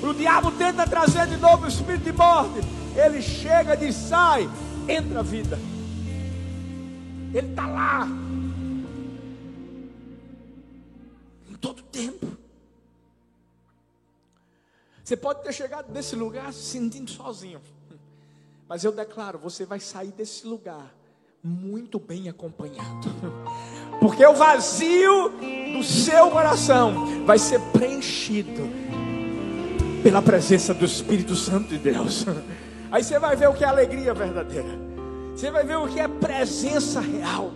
O 0.07 0.13
diabo 0.13 0.51
tenta 0.51 0.87
trazer 0.87 1.27
de 1.27 1.35
novo 1.35 1.65
o 1.65 1.67
espírito 1.67 2.05
de 2.05 2.13
morte, 2.13 2.59
ele 2.95 3.21
chega 3.21 3.75
e 3.83 3.91
sai, 3.91 4.49
entra 4.87 5.19
a 5.19 5.23
vida. 5.23 5.59
Ele 7.33 7.47
está 7.49 7.67
lá. 7.67 8.07
Em 11.49 11.55
todo 11.55 11.83
tempo. 11.83 12.25
Você 15.03 15.17
pode 15.17 15.43
ter 15.43 15.51
chegado 15.51 15.91
nesse 15.91 16.15
lugar 16.15 16.53
se 16.53 16.63
sentindo 16.63 17.11
sozinho. 17.11 17.61
Mas 18.67 18.85
eu 18.85 18.93
declaro, 18.93 19.37
você 19.37 19.65
vai 19.65 19.81
sair 19.81 20.11
desse 20.11 20.47
lugar 20.47 20.89
muito 21.43 21.99
bem 21.99 22.29
acompanhado. 22.29 23.09
Porque 23.99 24.25
o 24.25 24.33
vazio 24.33 25.33
do 25.73 25.83
seu 25.83 26.31
coração 26.31 27.25
vai 27.25 27.37
ser 27.37 27.59
preenchido 27.71 28.86
pela 30.07 30.21
presença 30.21 30.73
do 30.73 30.85
Espírito 30.85 31.35
Santo 31.35 31.67
de 31.67 31.77
Deus. 31.77 32.25
Aí 32.89 33.03
você 33.03 33.19
vai 33.19 33.35
ver 33.35 33.49
o 33.49 33.53
que 33.53 33.65
é 33.65 33.67
alegria 33.67 34.13
verdadeira. 34.13 34.69
Você 35.35 35.51
vai 35.51 35.65
ver 35.65 35.75
o 35.75 35.85
que 35.85 35.99
é 35.99 36.07
presença 36.07 37.01
real. 37.01 37.51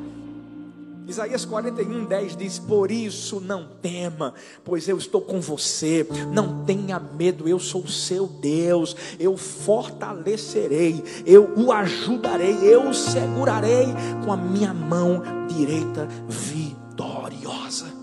Isaías 1.08 1.46
41, 1.46 2.04
10 2.04 2.36
diz: 2.36 2.60
Por 2.60 2.92
isso 2.92 3.40
não 3.40 3.70
tema, 3.82 4.34
pois 4.66 4.90
eu 4.90 4.98
estou 4.98 5.22
com 5.22 5.40
você. 5.40 6.06
Não 6.34 6.66
tenha 6.66 7.00
medo, 7.00 7.48
eu 7.48 7.58
sou 7.58 7.88
seu 7.88 8.28
Deus. 8.28 8.98
Eu 9.18 9.38
fortalecerei, 9.38 11.02
eu 11.26 11.54
o 11.56 11.72
ajudarei, 11.72 12.58
eu 12.64 12.90
o 12.90 12.94
segurarei 12.94 13.88
com 14.26 14.34
a 14.34 14.36
minha 14.36 14.74
mão 14.74 15.24
direita 15.48 16.06
vitoriosa. 16.28 17.94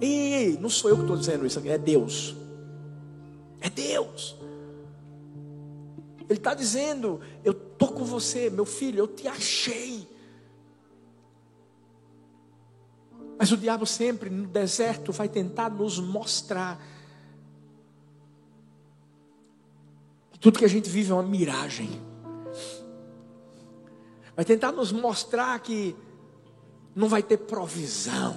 E 0.00 0.56
não 0.60 0.70
sou 0.70 0.90
eu 0.90 0.94
que 0.94 1.02
estou 1.02 1.16
dizendo 1.16 1.44
isso, 1.44 1.60
é 1.66 1.76
Deus. 1.76 2.36
É 3.62 3.70
Deus. 3.70 4.36
Ele 6.28 6.38
está 6.38 6.52
dizendo: 6.52 7.20
Eu 7.44 7.52
estou 7.52 7.92
com 7.92 8.04
você, 8.04 8.50
meu 8.50 8.66
filho, 8.66 8.98
eu 8.98 9.08
te 9.08 9.28
achei. 9.28 10.08
Mas 13.38 13.50
o 13.50 13.56
diabo 13.56 13.86
sempre 13.86 14.28
no 14.28 14.46
deserto 14.46 15.12
vai 15.12 15.28
tentar 15.28 15.70
nos 15.70 15.98
mostrar 15.98 16.80
que 20.30 20.38
tudo 20.38 20.58
que 20.58 20.64
a 20.64 20.68
gente 20.68 20.90
vive 20.90 21.10
é 21.10 21.14
uma 21.14 21.22
miragem. 21.22 21.90
Vai 24.34 24.44
tentar 24.44 24.72
nos 24.72 24.92
mostrar 24.92 25.58
que 25.60 25.94
não 26.94 27.08
vai 27.08 27.22
ter 27.22 27.36
provisão. 27.38 28.36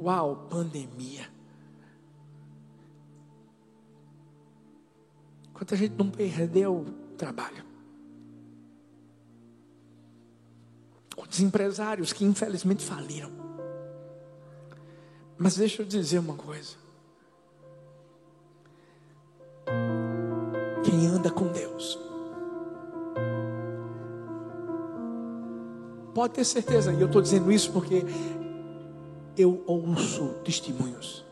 Uau, 0.00 0.46
pandemia. 0.48 1.37
Quanta 5.58 5.74
gente 5.74 5.96
não 5.98 6.08
perdeu 6.08 6.86
trabalho? 7.16 7.64
Quantos 11.16 11.40
empresários 11.40 12.12
que 12.12 12.24
infelizmente 12.24 12.84
faliram? 12.84 13.32
Mas 15.36 15.56
deixa 15.56 15.82
eu 15.82 15.86
dizer 15.86 16.20
uma 16.20 16.34
coisa. 16.34 16.76
Quem 20.84 21.08
anda 21.08 21.28
com 21.28 21.48
Deus, 21.48 21.98
pode 26.14 26.34
ter 26.34 26.44
certeza, 26.44 26.92
e 26.92 27.00
eu 27.00 27.08
estou 27.08 27.20
dizendo 27.20 27.50
isso 27.50 27.72
porque 27.72 28.04
eu 29.36 29.64
ouço 29.66 30.34
testemunhos. 30.44 31.24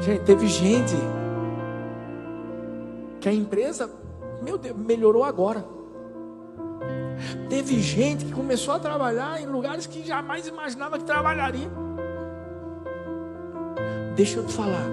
Gente, 0.00 0.24
teve 0.24 0.46
gente 0.48 0.96
que 3.22 3.28
a 3.28 3.32
empresa, 3.32 3.88
meu 4.42 4.58
Deus, 4.58 4.76
melhorou 4.76 5.22
agora. 5.22 5.64
Teve 7.48 7.80
gente 7.80 8.24
que 8.24 8.32
começou 8.32 8.74
a 8.74 8.80
trabalhar 8.80 9.40
em 9.40 9.46
lugares 9.46 9.86
que 9.86 10.04
jamais 10.04 10.48
imaginava 10.48 10.98
que 10.98 11.04
trabalharia. 11.04 11.70
Deixa 14.16 14.38
eu 14.38 14.44
te 14.44 14.52
falar. 14.52 14.86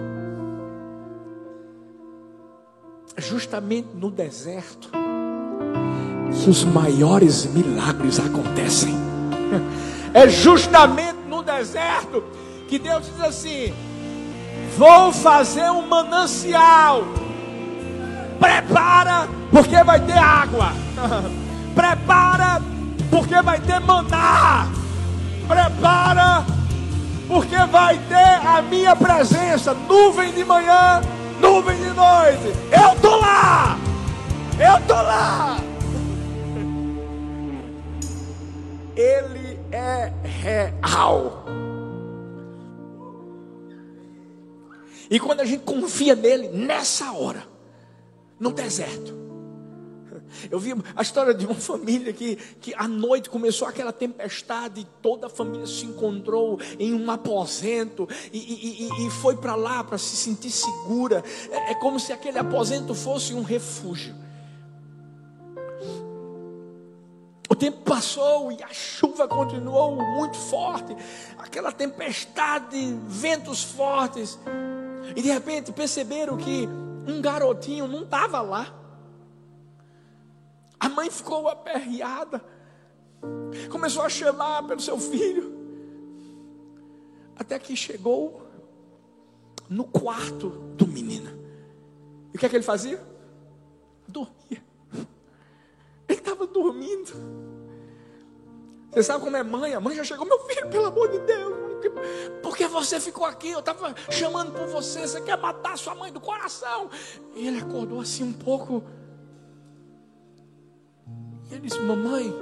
Justamente 3.17 3.89
no 3.95 4.11
deserto 4.11 4.91
que 6.31 6.49
os 6.49 6.63
maiores 6.63 7.47
milagres 7.47 8.19
acontecem. 8.19 8.93
É 10.11 10.27
justamente 10.27 11.19
no 11.27 11.43
deserto 11.43 12.23
que 12.67 12.79
Deus 12.79 13.05
diz 13.05 13.21
assim: 13.21 13.71
Vou 14.75 15.11
fazer 15.11 15.69
um 15.69 15.85
manancial 15.85 17.03
Prepara, 18.39 19.27
porque 19.51 19.83
vai 19.83 19.99
ter 19.99 20.17
água. 20.17 20.71
Prepara, 21.75 22.61
porque 23.09 23.41
vai 23.41 23.59
ter 23.59 23.79
maná. 23.79 24.67
Prepara, 25.47 26.45
porque 27.27 27.57
vai 27.71 27.97
ter 28.07 28.47
a 28.47 28.61
minha 28.61 28.95
presença. 28.95 29.73
Nuvem 29.73 30.31
de 30.31 30.45
manhã, 30.45 31.01
nuvem 31.39 31.77
de 31.77 31.89
noite. 31.89 32.53
Eu 32.71 32.95
tô 33.01 33.15
lá. 33.17 33.77
Eu 34.59 34.79
tô 34.87 34.93
lá. 34.93 35.57
Ele 38.95 39.59
é 39.71 40.11
real. 40.23 41.45
E 45.09 45.19
quando 45.19 45.39
a 45.39 45.45
gente 45.45 45.63
confia 45.63 46.15
nele, 46.15 46.49
nessa 46.49 47.11
hora, 47.13 47.48
no 48.39 48.51
deserto. 48.51 49.19
Eu 50.49 50.59
vi 50.59 50.73
a 50.95 51.01
história 51.01 51.33
de 51.33 51.45
uma 51.45 51.55
família 51.55 52.13
que, 52.13 52.35
que 52.59 52.73
à 52.75 52.87
noite 52.87 53.29
começou 53.29 53.67
aquela 53.67 53.91
tempestade, 53.91 54.81
e 54.81 54.87
toda 55.01 55.27
a 55.27 55.29
família 55.29 55.65
se 55.67 55.85
encontrou 55.85 56.59
em 56.77 56.93
um 56.93 57.09
aposento 57.09 58.07
e, 58.31 58.37
e, 58.37 59.07
e 59.07 59.09
foi 59.09 59.35
para 59.35 59.55
lá 59.55 59.83
para 59.83 59.97
se 59.97 60.15
sentir 60.15 60.51
segura. 60.51 61.23
É, 61.51 61.71
é 61.71 61.75
como 61.75 61.99
se 61.99 62.13
aquele 62.13 62.37
aposento 62.37 62.93
fosse 62.93 63.33
um 63.33 63.43
refúgio. 63.43 64.15
O 67.49 67.55
tempo 67.55 67.79
passou 67.81 68.51
e 68.51 68.61
a 68.61 68.71
chuva 68.71 69.27
continuou 69.27 69.95
muito 69.95 70.37
forte, 70.37 70.95
aquela 71.37 71.71
tempestade, 71.71 72.77
ventos 73.07 73.63
fortes, 73.63 74.37
e 75.15 75.21
de 75.21 75.29
repente 75.29 75.71
perceberam 75.71 76.37
que 76.37 76.69
um 77.09 77.21
garotinho 77.21 77.87
não 77.87 78.03
estava 78.03 78.41
lá. 78.41 78.75
A 80.79 80.87
mãe 80.87 81.09
ficou 81.09 81.49
aperreada, 81.49 82.43
começou 83.69 84.03
a 84.03 84.09
chamar 84.09 84.65
pelo 84.65 84.79
seu 84.79 84.97
filho, 84.97 85.53
até 87.35 87.59
que 87.59 87.75
chegou 87.75 88.41
no 89.69 89.83
quarto 89.83 90.49
do 90.75 90.87
menino. 90.87 91.29
E 92.33 92.37
o 92.37 92.39
que 92.39 92.45
é 92.45 92.49
que 92.49 92.55
ele 92.55 92.63
fazia? 92.63 93.01
Dormia. 94.07 94.63
Ele 96.07 96.17
estava 96.19 96.47
dormindo. 96.47 97.11
Você 98.91 99.03
sabe 99.03 99.23
como 99.23 99.37
é 99.37 99.43
mãe? 99.43 99.73
A 99.73 99.79
mãe 99.79 99.95
já 99.95 100.03
chegou, 100.03 100.25
meu 100.25 100.39
filho, 100.39 100.69
pelo 100.69 100.85
amor 100.87 101.09
de 101.09 101.19
Deus. 101.19 101.68
Por 102.41 102.57
que 102.57 102.67
você 102.67 102.99
ficou 102.99 103.25
aqui? 103.25 103.49
Eu 103.49 103.59
estava 103.59 103.95
chamando 104.09 104.51
por 104.51 104.67
você. 104.67 105.01
Você 105.01 105.21
quer 105.21 105.37
matar 105.37 105.77
sua 105.77 105.95
mãe 105.95 106.11
do 106.11 106.19
coração? 106.19 106.89
E 107.35 107.47
ele 107.47 107.59
acordou 107.59 108.01
assim 108.01 108.23
um 108.23 108.33
pouco. 108.33 108.83
E 111.49 111.53
ele 111.53 111.61
disse: 111.61 111.79
Mamãe, 111.79 112.33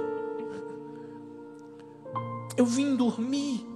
eu 2.56 2.66
vim 2.66 2.96
dormir 2.96 3.66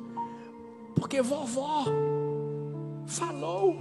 porque 0.95 1.21
vovó 1.21 1.85
falou. 3.07 3.77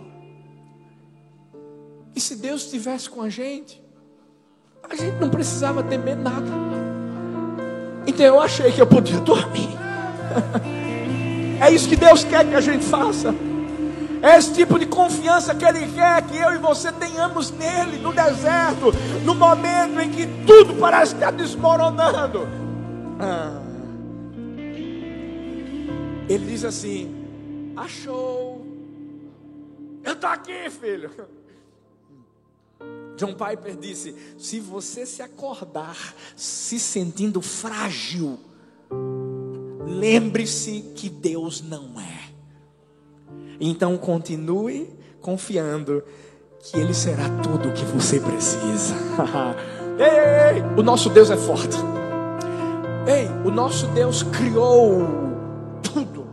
E 2.16 2.20
se 2.20 2.36
Deus 2.36 2.64
estivesse 2.64 3.10
com 3.10 3.22
a 3.22 3.30
gente, 3.30 3.82
a 4.84 4.96
gente 4.96 5.16
não 5.20 5.30
precisava 5.30 5.84
temer 5.84 6.18
nada. 6.18 6.52
Então 8.06 8.26
eu 8.26 8.40
achei 8.40 8.72
que 8.72 8.82
eu 8.82 8.88
podia 8.88 9.20
dormir. 9.20 9.70
É 11.62 11.72
isso 11.72 11.88
que 11.88 11.96
Deus 11.96 12.24
quer 12.24 12.48
que 12.50 12.56
a 12.56 12.62
gente 12.62 12.84
faça. 12.84 13.36
É 14.22 14.38
esse 14.38 14.54
tipo 14.54 14.80
de 14.80 14.88
confiança 14.88 15.54
que 15.54 15.64
Ele 15.64 15.88
quer 15.94 16.22
que 16.28 16.38
eu 16.38 16.54
e 16.54 16.58
você 16.58 16.92
tenhamos 16.92 17.52
nele, 17.52 17.98
no 17.98 18.12
deserto, 18.12 18.92
no 19.24 19.36
momento 19.36 20.00
em 20.00 20.10
que 20.10 20.28
tudo 20.46 20.74
parece 20.76 21.14
estar 21.14 21.32
desmoronando. 21.32 22.48
Ah. 23.20 23.62
Ele 26.28 26.46
diz 26.46 26.64
assim: 26.64 27.74
Achou, 27.76 28.66
eu 30.04 30.14
estou 30.14 30.30
aqui, 30.30 30.70
filho. 30.70 31.12
John 33.18 33.34
Piper 33.34 33.76
disse: 33.76 34.16
se 34.38 34.60
você 34.60 35.06
se 35.06 35.22
acordar 35.22 36.16
se 36.36 36.80
sentindo 36.80 37.42
frágil, 37.42 38.40
lembre-se 40.00 40.94
que 40.96 41.10
Deus 41.10 41.62
não 41.62 42.00
é. 42.00 42.32
Então 43.60 43.98
continue 43.98 44.90
confiando 45.20 46.04
que 46.60 46.78
Ele 46.78 46.94
será 46.94 47.30
tudo 47.44 47.70
o 47.70 47.74
que 47.74 47.86
você 47.86 48.20
precisa. 48.20 48.96
ei, 50.00 50.06
ei, 50.06 50.58
ei, 50.58 50.64
o 50.78 50.84
nosso 50.84 51.10
Deus 51.10 51.30
é 51.30 51.38
forte. 51.38 51.78
Ei, 53.08 53.28
o 53.46 53.52
nosso 53.52 53.88
Deus 53.88 54.24
criou 54.24 55.08
tudo. 55.82 56.28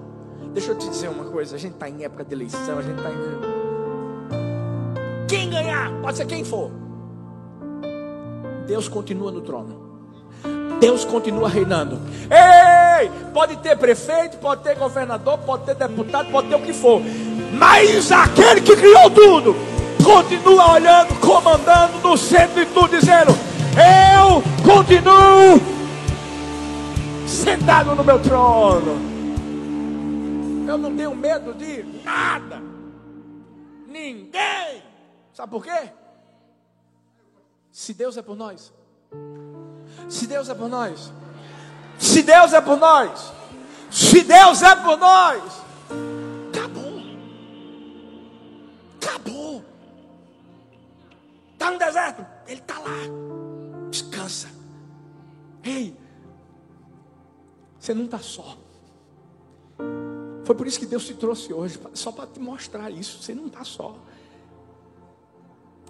Deixa 0.53 0.73
eu 0.73 0.79
te 0.79 0.89
dizer 0.89 1.09
uma 1.09 1.25
coisa: 1.25 1.57
a 1.57 1.59
gente 1.59 1.75
está 1.75 1.89
em 1.89 2.05
época 2.05 2.25
de 2.25 2.35
eleição, 2.35 2.79
a 2.79 2.83
gente 2.83 2.97
está 2.99 3.11
em. 3.11 3.49
Quem 5.29 5.51
ganhar, 5.51 6.01
pode 6.01 6.17
ser 6.17 6.27
quem 6.27 6.45
for. 6.45 6.71
Deus 8.67 8.89
continua 8.89 9.31
no 9.31 9.41
trono. 9.41 9.88
Deus 10.81 11.05
continua 11.05 11.49
reinando. 11.49 11.99
Ei, 12.31 13.11
pode 13.33 13.57
ter 13.59 13.77
prefeito, 13.77 14.39
pode 14.39 14.63
ter 14.63 14.77
governador, 14.77 15.39
pode 15.39 15.65
ter 15.65 15.75
deputado, 15.75 16.31
pode 16.31 16.49
ter 16.49 16.55
o 16.55 16.63
que 16.63 16.73
for. 16.73 17.01
Mas 17.53 18.11
aquele 18.13 18.61
que 18.61 18.77
criou 18.77 19.11
tudo 19.11 19.55
continua 20.05 20.73
olhando, 20.73 21.15
comandando 21.21 21.99
no 22.01 22.17
centro 22.17 22.65
de 22.65 22.67
tudo, 22.73 22.89
dizendo: 22.89 23.33
Eu 23.77 24.43
continuo 24.65 25.61
sentado 27.27 27.95
no 27.95 28.05
meu 28.05 28.19
trono. 28.21 29.19
Eu 30.67 30.77
não 30.77 30.95
tenho 30.95 31.15
medo 31.15 31.55
de 31.55 31.83
nada. 32.05 32.61
Ninguém. 33.87 34.83
Sabe 35.33 35.51
por 35.51 35.65
quê? 35.65 35.91
Se 37.71 37.95
Deus 37.95 38.17
é 38.17 38.23
por 38.23 38.37
nós. 38.37 38.73
Se 40.09 40.27
Deus 40.27 40.49
é 40.49 40.55
por 40.55 40.69
nós. 40.69 41.13
Se 41.99 42.23
Deus 42.23 42.53
é 42.53 42.61
por 42.61 42.77
nós. 42.77 43.33
Se 43.91 44.23
Deus 44.23 44.63
é 44.63 44.77
por 44.77 44.97
nós. 44.99 45.43
Acabou. 46.49 47.01
Acabou. 49.01 49.65
Está 51.53 51.71
no 51.71 51.79
deserto. 51.79 52.27
Ele 52.47 52.61
está 52.61 52.79
lá. 52.79 53.89
Descansa. 53.91 54.49
Ei. 55.63 55.97
Você 57.79 57.95
não 57.95 58.05
está 58.05 58.19
só. 58.19 58.57
Foi 60.45 60.55
por 60.55 60.67
isso 60.67 60.79
que 60.79 60.87
Deus 60.87 61.05
te 61.05 61.15
trouxe 61.15 61.53
hoje. 61.53 61.79
Só 61.95 62.13
para 62.13 62.27
te 62.27 62.41
mostrar 62.41 62.91
isso. 62.91 63.23
Você 63.23 63.35
não 63.35 63.47
está 63.47 63.65
só. 63.65 63.97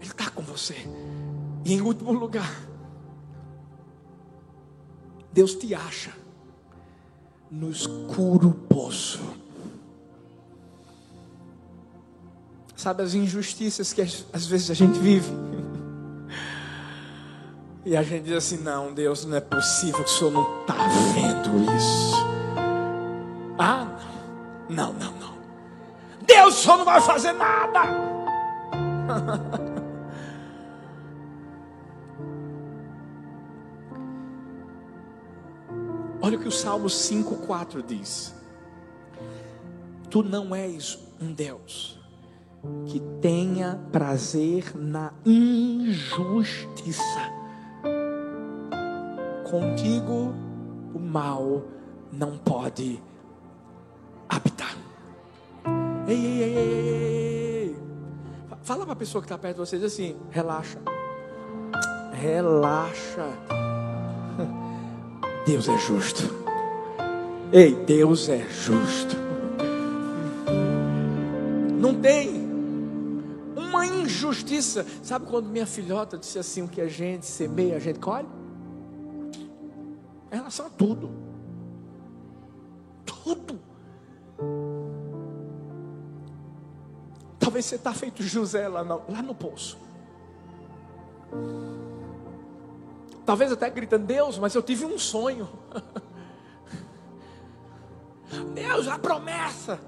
Ele 0.00 0.10
está 0.10 0.30
com 0.30 0.42
você. 0.42 0.76
E 1.64 1.74
em 1.74 1.80
último 1.80 2.12
lugar, 2.12 2.50
Deus 5.38 5.54
te 5.54 5.72
acha 5.72 6.10
no 7.48 7.70
escuro 7.70 8.50
poço. 8.68 9.20
Sabe 12.74 13.04
as 13.04 13.14
injustiças 13.14 13.92
que 13.92 14.02
às 14.02 14.46
vezes 14.46 14.68
a 14.68 14.74
gente 14.74 14.98
vive? 14.98 15.30
E 17.84 17.96
a 17.96 18.02
gente 18.02 18.24
diz 18.24 18.32
assim: 18.32 18.56
não, 18.56 18.92
Deus, 18.92 19.24
não 19.26 19.36
é 19.36 19.40
possível 19.40 20.02
que 20.02 20.10
o 20.10 20.12
Senhor 20.12 20.32
não 20.32 20.60
está 20.62 20.74
vendo 21.14 21.72
isso. 21.76 22.16
Ah, 23.56 23.96
não, 24.68 24.92
não, 24.92 25.12
não. 25.12 25.34
Deus, 26.26 26.56
Senhor 26.56 26.78
não 26.78 26.84
vai 26.84 27.00
fazer 27.00 27.30
nada. 27.30 27.82
Olha 36.28 36.36
o 36.36 36.40
que 36.42 36.48
o 36.48 36.52
Salmo 36.52 36.88
5,4 36.88 37.82
diz: 37.82 38.34
Tu 40.10 40.22
não 40.22 40.54
és 40.54 40.98
um 41.18 41.32
Deus 41.32 41.98
que 42.84 43.00
tenha 43.22 43.80
prazer 43.90 44.76
na 44.76 45.14
injustiça. 45.24 47.00
Contigo 49.50 50.34
o 50.94 50.98
mal 50.98 51.64
não 52.12 52.36
pode 52.36 53.02
habitar. 54.28 54.76
Ei, 56.06 56.14
ei, 56.14 56.42
ei, 56.42 56.58
ei, 56.58 56.88
ei. 57.70 57.76
Fala 58.60 58.84
para 58.84 58.92
a 58.92 58.96
pessoa 58.96 59.22
que 59.22 59.26
está 59.26 59.38
perto 59.38 59.54
de 59.54 59.60
vocês 59.60 59.82
assim: 59.82 60.14
relaxa, 60.30 60.78
relaxa. 62.12 63.67
Deus 65.48 65.66
é 65.66 65.78
justo. 65.78 66.24
Ei, 67.50 67.74
Deus 67.74 68.28
é 68.28 68.46
justo. 68.50 69.16
Não 71.80 71.98
tem 71.98 72.28
uma 73.56 73.86
injustiça. 73.86 74.84
Sabe 75.02 75.24
quando 75.24 75.48
minha 75.48 75.64
filhota 75.64 76.18
disse 76.18 76.38
assim: 76.38 76.60
o 76.60 76.68
que 76.68 76.82
a 76.82 76.86
gente 76.86 77.24
semeia, 77.24 77.76
a 77.76 77.78
gente 77.78 77.98
colhe? 77.98 78.28
Em 80.30 80.36
relação 80.36 80.66
a 80.66 80.68
tudo. 80.68 81.10
Tudo. 83.06 83.58
Talvez 87.38 87.64
você 87.64 87.76
está 87.76 87.94
feito 87.94 88.22
José 88.22 88.68
lá 88.68 88.84
no, 88.84 89.00
lá 89.08 89.22
no 89.22 89.34
poço. 89.34 89.78
Talvez 93.28 93.52
até 93.52 93.68
gritando, 93.68 94.06
Deus, 94.06 94.38
mas 94.38 94.54
eu 94.54 94.62
tive 94.62 94.86
um 94.86 94.98
sonho. 94.98 95.46
Deus, 98.56 98.88
a 98.88 98.98
promessa. 98.98 99.78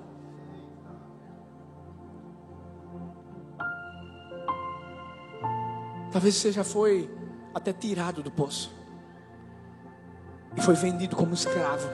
Talvez 6.12 6.34
você 6.34 6.52
já 6.52 6.62
foi 6.62 7.10
até 7.54 7.72
tirado 7.72 8.22
do 8.22 8.30
poço 8.30 8.70
e 10.54 10.60
foi 10.60 10.74
vendido 10.74 11.16
como 11.16 11.32
escravo. 11.32 11.88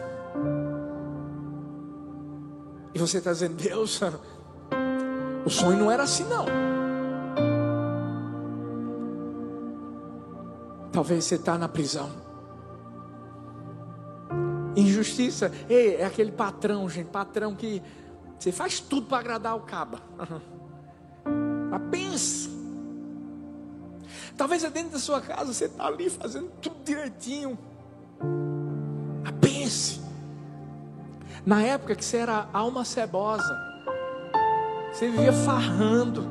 E 2.93 2.99
você 2.99 3.19
está 3.19 3.31
dizendo, 3.31 3.55
Deus, 3.55 4.01
o 5.47 5.49
sonho 5.51 5.79
não 5.79 5.93
era 5.93 6.03
assim 6.03 6.25
não. 6.25 6.76
Talvez 11.07 11.25
você 11.25 11.37
está 11.37 11.57
na 11.57 11.69
prisão. 11.69 12.11
Injustiça, 14.75 15.53
Ei, 15.69 15.95
é 15.95 16.05
aquele 16.05 16.33
patrão, 16.33 16.89
gente, 16.89 17.07
patrão 17.07 17.55
que 17.55 17.81
você 18.37 18.51
faz 18.51 18.81
tudo 18.81 19.07
para 19.07 19.19
agradar 19.19 19.55
o 19.55 19.61
caba. 19.61 20.03
Mas 21.71 21.83
pense. 21.93 22.51
Talvez 24.37 24.65
é 24.65 24.71
dentro 24.71 24.91
da 24.91 24.99
sua 24.99 25.21
casa, 25.21 25.55
você 25.55 25.67
está 25.67 25.87
ali 25.87 26.11
fazendo 26.11 26.51
tudo 26.61 26.75
direitinho. 26.83 27.57
Mas 29.23 29.35
pense. 29.41 30.01
Na 31.47 31.63
época 31.63 31.95
que 31.95 32.05
você 32.05 32.17
era 32.17 32.49
alma 32.53 32.85
cebosa, 32.85 33.57
você 34.93 35.09
vivia 35.09 35.33
farrando. 35.33 36.27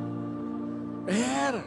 Era. 1.06 1.64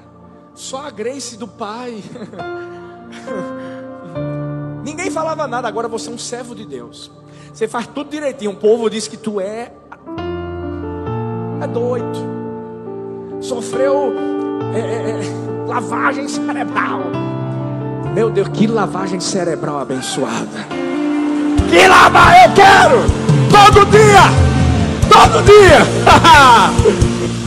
Só 0.53 0.85
a 0.85 0.91
grace 0.91 1.35
do 1.35 1.47
pai. 1.47 2.03
Ninguém 4.83 5.11
falava 5.11 5.47
nada, 5.47 5.67
agora 5.67 5.87
você 5.87 6.09
é 6.09 6.13
um 6.13 6.17
servo 6.17 6.55
de 6.55 6.65
Deus. 6.65 7.11
Você 7.53 7.67
faz 7.67 7.87
tudo 7.87 8.09
direitinho. 8.09 8.51
O 8.51 8.55
povo 8.55 8.89
diz 8.89 9.07
que 9.07 9.17
tu 9.17 9.39
é 9.39 9.71
é 11.61 11.67
doido. 11.67 12.29
Sofreu 13.41 14.13
é, 14.73 14.79
é, 14.79 14.81
é, 14.83 15.67
lavagem 15.67 16.27
cerebral. 16.27 17.01
Meu 18.13 18.29
Deus, 18.29 18.47
que 18.49 18.67
lavagem 18.67 19.19
cerebral 19.19 19.79
abençoada. 19.79 20.67
Que 21.69 21.87
lavagem 21.87 22.43
eu 22.45 22.53
quero 22.53 23.01
todo 23.49 23.85
dia. 23.91 24.23
Todo 25.09 25.43
dia. 25.43 25.79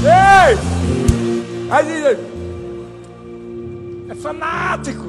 Ei! 0.49 0.59
Aí 1.71 2.17
fanático. 4.23 5.02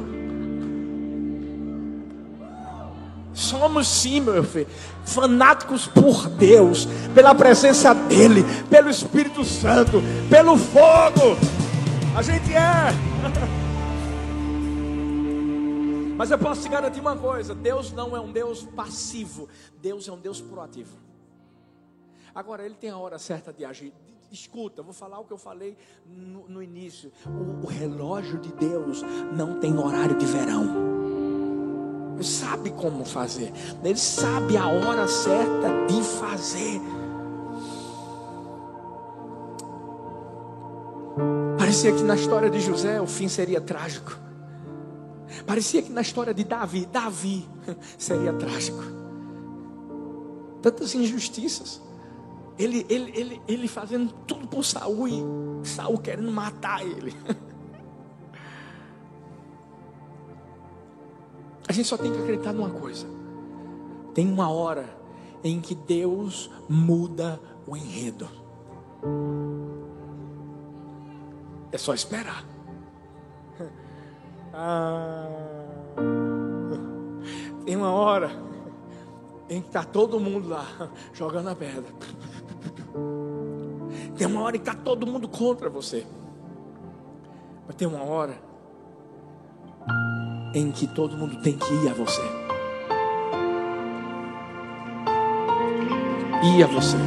Somos 3.54 3.88
sim, 3.88 4.20
meu 4.20 4.44
filho, 4.44 4.68
fanáticos 5.06 5.86
por 5.86 6.28
Deus, 6.28 6.88
pela 7.14 7.36
presença 7.36 7.94
dEle, 7.94 8.44
pelo 8.68 8.90
Espírito 8.90 9.46
Santo, 9.46 10.02
pelo 10.28 10.58
fogo. 10.58 11.38
A 12.18 12.22
gente 12.24 12.52
é. 12.52 12.90
Mas 16.18 16.32
eu 16.32 16.40
posso 16.40 16.64
te 16.64 16.70
garantir 16.70 17.00
uma 17.00 17.16
coisa: 17.16 17.54
Deus 17.54 17.92
não 17.92 18.18
é 18.18 18.20
um 18.20 18.32
Deus 18.32 18.64
passivo, 18.76 19.48
Deus 19.80 20.08
é 20.08 20.12
um 20.12 20.18
Deus 20.18 20.42
proativo. 20.42 20.98
Agora, 22.34 22.66
Ele 22.66 22.74
tem 22.74 22.90
a 22.90 22.98
hora 22.98 23.20
certa 23.20 23.54
de 23.54 23.64
agir. 23.64 23.94
Escuta, 24.32 24.82
vou 24.82 24.94
falar 24.94 25.20
o 25.20 25.26
que 25.26 25.34
eu 25.34 25.38
falei 25.38 25.78
no, 26.08 26.50
no 26.50 26.64
início. 26.64 27.12
O, 27.28 27.66
o 27.66 27.68
relógio 27.68 28.40
de 28.40 28.52
Deus 28.52 29.04
não 29.32 29.60
tem 29.60 29.78
horário 29.78 30.18
de 30.18 30.26
verão. 30.26 31.03
Ele 32.14 32.24
sabe 32.24 32.72
como 32.72 33.04
fazer. 33.04 33.52
Ele 33.84 33.98
sabe 33.98 34.58
a 34.58 34.68
hora 34.68 35.08
certa 35.08 35.86
de 35.88 36.02
fazer. 36.04 36.82
Parecia 41.58 41.92
que 41.92 42.04
na 42.04 42.16
história 42.16 42.50
de 42.50 42.60
José 42.60 43.02
o 43.02 43.08
fim 43.08 43.28
seria 43.28 43.60
trágico. 43.60 44.18
Parecia 45.46 45.82
que 45.82 45.92
na 45.92 46.02
história 46.02 46.34
de 46.34 46.44
Davi, 46.44 46.86
Davi 46.86 47.48
seria 47.98 48.32
trágico. 48.34 48.84
Tantas 50.62 50.94
injustiças. 50.94 51.82
Ele, 52.58 52.86
ele, 52.88 53.12
ele, 53.16 53.42
ele 53.48 53.68
fazendo 53.68 54.14
tudo 54.28 54.48
por 54.48 54.64
Saul 54.64 55.08
e 55.08 55.68
Saul 55.68 55.98
querendo 55.98 56.32
matar 56.32 56.86
ele. 56.86 57.14
A 61.74 61.76
gente 61.76 61.88
só 61.88 61.98
tem 61.98 62.12
que 62.12 62.20
acreditar 62.20 62.54
numa 62.54 62.70
coisa. 62.70 63.08
Tem 64.14 64.32
uma 64.32 64.48
hora 64.48 64.96
em 65.44 65.60
que 65.60 65.74
Deus 65.74 66.48
muda 66.70 67.40
o 67.66 67.76
enredo. 67.76 68.30
É 71.72 71.78
só 71.80 71.96
esperar. 71.96 72.46
Ah, 74.56 75.28
tem 77.66 77.76
uma 77.76 77.92
hora 77.92 78.30
em 79.50 79.60
que 79.62 79.68
está 79.68 79.84
todo 79.84 80.20
mundo 80.20 80.48
lá 80.50 80.92
jogando 81.12 81.50
a 81.50 81.56
pedra. 81.56 81.92
Tem 84.16 84.28
uma 84.28 84.42
hora 84.42 84.58
em 84.58 84.60
que 84.60 84.70
está 84.70 84.80
todo 84.80 85.08
mundo 85.08 85.28
contra 85.28 85.72
você. 85.72 86.06
Mas 87.66 87.76
tem 87.76 87.88
uma 87.88 88.04
hora 88.04 88.53
em 90.54 90.72
que 90.72 90.86
todo 90.88 91.18
mundo 91.18 91.36
tem 91.38 91.58
que 91.58 91.74
ir 91.74 91.90
a 91.90 91.94
você. 91.94 92.22
Ir 96.44 96.64
a 96.64 96.68
você. 96.68 96.98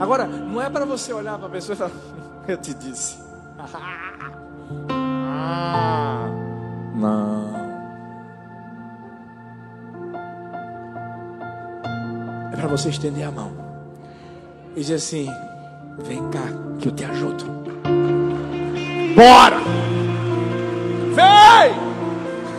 Agora, 0.00 0.26
não 0.26 0.62
é 0.62 0.70
para 0.70 0.84
você 0.84 1.12
olhar 1.12 1.36
para 1.38 1.48
a 1.48 1.50
pessoa 1.50 1.74
e 1.74 1.78
falar, 1.78 1.90
eu 2.48 2.56
te 2.56 2.72
disse. 2.74 3.18
ah, 4.88 6.28
não. 6.94 7.48
É 12.52 12.56
para 12.56 12.68
você 12.68 12.88
estender 12.88 13.26
a 13.26 13.30
mão 13.30 13.52
e 14.74 14.80
dizer 14.80 14.94
assim: 14.94 15.28
vem 15.98 16.28
cá 16.30 16.44
que 16.78 16.88
eu 16.88 16.92
te 16.92 17.04
ajudo. 17.04 17.44
Bora! 19.14 19.58
Vem! 21.14 21.87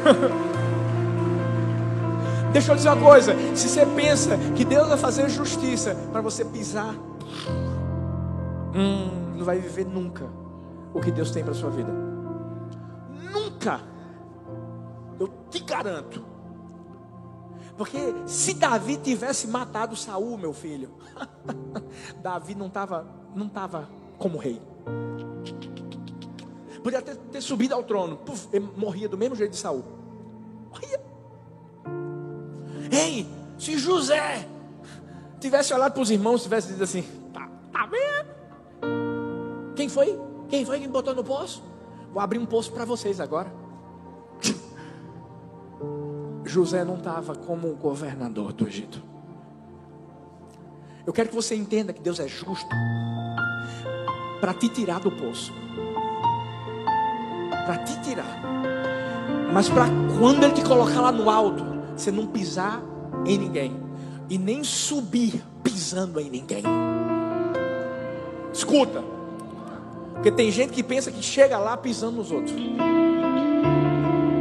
Deixa 2.51 2.71
eu 2.71 2.75
dizer 2.75 2.89
uma 2.89 3.03
coisa: 3.03 3.33
se 3.55 3.69
você 3.69 3.85
pensa 3.85 4.37
que 4.55 4.65
Deus 4.65 4.87
vai 4.87 4.97
fazer 4.97 5.29
justiça 5.29 5.95
para 6.11 6.21
você 6.21 6.43
pisar, 6.43 6.95
hum, 8.75 9.35
não 9.35 9.45
vai 9.45 9.59
viver 9.59 9.85
nunca 9.85 10.25
o 10.93 10.99
que 10.99 11.11
Deus 11.11 11.31
tem 11.31 11.43
para 11.43 11.53
sua 11.53 11.69
vida. 11.69 11.91
Nunca. 13.31 13.81
Eu 15.19 15.27
te 15.49 15.59
garanto. 15.59 16.25
Porque 17.77 17.97
se 18.25 18.55
Davi 18.55 18.97
tivesse 18.97 19.47
matado 19.47 19.95
Saul, 19.95 20.37
meu 20.37 20.51
filho, 20.51 20.89
Davi 22.21 22.55
não 22.55 22.67
estava 22.67 23.07
não 23.35 23.47
tava 23.47 23.87
como 24.17 24.37
rei. 24.37 24.61
Podia 26.83 27.01
ter, 27.01 27.15
ter 27.15 27.41
subido 27.41 27.75
ao 27.75 27.83
trono. 27.83 28.17
Puf, 28.17 28.47
morria 28.75 29.07
do 29.07 29.17
mesmo 29.17 29.35
jeito 29.35 29.51
de 29.51 29.57
Saul. 29.57 29.98
Se 33.69 33.77
José 33.77 34.47
tivesse 35.39 35.73
olhado 35.73 35.93
para 35.93 36.01
os 36.01 36.09
irmãos, 36.09 36.41
tivesse 36.41 36.69
dito 36.69 36.83
assim: 36.83 37.03
tá, 37.31 37.47
tá 37.71 37.85
vendo? 37.85 39.75
Quem 39.75 39.87
foi? 39.87 40.19
Quem 40.47 40.65
foi 40.65 40.79
que 40.79 40.87
me 40.87 40.91
botou 40.91 41.13
no 41.13 41.23
poço? 41.23 41.63
Vou 42.11 42.21
abrir 42.21 42.39
um 42.39 42.45
poço 42.45 42.71
para 42.71 42.83
vocês 42.83 43.19
agora. 43.19 43.53
José 46.43 46.83
não 46.83 46.97
estava 46.97 47.35
como 47.35 47.75
governador 47.75 48.51
do 48.53 48.67
Egito. 48.67 49.03
Eu 51.05 51.13
quero 51.13 51.29
que 51.29 51.35
você 51.35 51.55
entenda 51.55 51.93
que 51.93 52.01
Deus 52.01 52.19
é 52.19 52.27
justo 52.27 52.69
para 54.41 54.53
te 54.53 54.69
tirar 54.69 54.99
do 54.99 55.11
poço 55.11 55.53
para 57.65 57.77
te 57.77 58.01
tirar. 58.01 58.41
Mas 59.53 59.69
para 59.69 59.85
quando 60.17 60.43
ele 60.43 60.53
te 60.53 60.63
colocar 60.63 61.01
lá 61.01 61.11
no 61.11 61.29
alto, 61.29 61.63
você 61.95 62.11
não 62.11 62.25
pisar 62.25 62.81
em 63.25 63.37
ninguém 63.37 63.77
e 64.29 64.37
nem 64.37 64.63
subir 64.63 65.43
pisando 65.63 66.19
em 66.19 66.29
ninguém. 66.29 66.63
Escuta, 68.53 69.03
porque 70.13 70.31
tem 70.31 70.51
gente 70.51 70.73
que 70.73 70.83
pensa 70.83 71.11
que 71.11 71.23
chega 71.23 71.57
lá 71.57 71.77
pisando 71.77 72.17
nos 72.17 72.31
outros. 72.31 72.55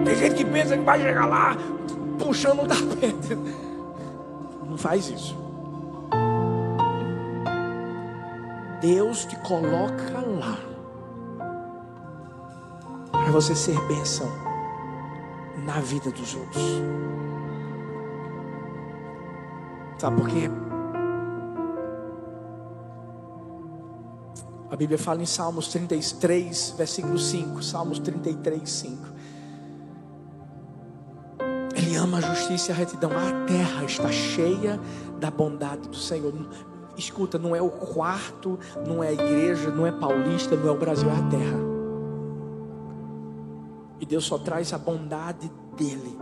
Tem 0.04 0.16
gente 0.16 0.34
que 0.34 0.44
pensa 0.44 0.76
que 0.76 0.82
vai 0.82 1.00
chegar 1.00 1.26
lá 1.26 1.56
puxando 2.18 2.62
o 2.62 2.66
tapete. 2.66 3.38
Não 4.68 4.76
faz 4.76 5.08
isso. 5.08 5.36
Deus 8.80 9.24
te 9.24 9.36
coloca 9.36 10.20
lá 10.20 10.58
para 13.10 13.30
você 13.30 13.54
ser 13.54 13.78
bênção 13.86 14.28
na 15.64 15.80
vida 15.80 16.10
dos 16.10 16.34
outros. 16.34 16.62
Sabe 19.99 20.16
por 20.16 20.28
quê? 20.28 20.49
A 24.70 24.76
Bíblia 24.76 24.99
fala 24.99 25.22
em 25.22 25.26
Salmos 25.26 25.68
33, 25.68 26.74
versículo 26.76 27.18
5. 27.18 27.62
Salmos 27.62 27.99
33, 27.99 28.70
5. 28.70 29.09
Ele 31.74 31.96
ama 31.96 32.18
a 32.18 32.20
justiça 32.20 32.70
e 32.70 32.72
a 32.72 32.76
retidão. 32.76 33.11
A 33.11 33.46
terra 33.46 33.84
está 33.84 34.12
cheia 34.12 34.78
da 35.18 35.30
bondade 35.30 35.88
do 35.88 35.96
Senhor. 35.96 36.32
Escuta, 36.96 37.38
não 37.38 37.57
é 37.57 37.62
o 37.62 37.70
quarto, 37.70 38.59
não 38.86 39.03
é 39.03 39.09
a 39.09 39.12
igreja, 39.12 39.70
não 39.70 39.86
é 39.86 39.92
paulista, 39.92 40.55
não 40.55 40.68
é 40.68 40.70
o 40.70 40.78
Brasil, 40.78 41.09
é 41.09 41.12
a 41.12 41.28
terra. 41.28 41.59
E 44.01 44.07
Deus 44.07 44.24
só 44.24 44.38
traz 44.38 44.72
a 44.72 44.78
bondade 44.78 45.51
dEle 45.76 46.18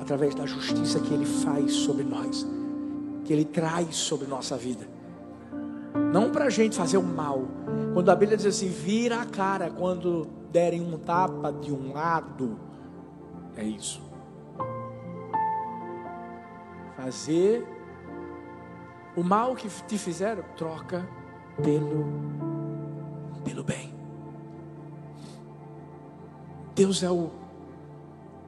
através 0.00 0.34
da 0.34 0.46
justiça 0.46 1.00
que 1.00 1.12
Ele 1.12 1.26
faz 1.26 1.72
sobre 1.72 2.04
nós, 2.04 2.46
que 3.24 3.32
Ele 3.32 3.44
traz 3.44 3.96
sobre 3.96 4.26
nossa 4.26 4.56
vida. 4.56 4.86
Não 6.12 6.30
para 6.30 6.46
a 6.46 6.50
gente 6.50 6.76
fazer 6.76 6.96
o 6.96 7.02
mal. 7.02 7.42
Quando 7.92 8.10
a 8.10 8.16
Bíblia 8.16 8.36
diz 8.36 8.46
assim, 8.46 8.68
vira 8.68 9.20
a 9.20 9.26
cara 9.26 9.70
quando 9.70 10.26
derem 10.50 10.80
um 10.80 10.96
tapa 10.98 11.52
de 11.52 11.72
um 11.72 11.92
lado, 11.92 12.58
é 13.56 13.64
isso. 13.64 14.02
Fazer 16.96 17.66
o 19.16 19.22
mal 19.22 19.54
que 19.54 19.68
te 19.86 19.98
fizeram, 19.98 20.44
troca 20.56 21.08
pelo, 21.62 22.06
pelo 23.44 23.64
bem. 23.64 23.92
Deus 26.74 27.02
é 27.02 27.10
o, 27.10 27.30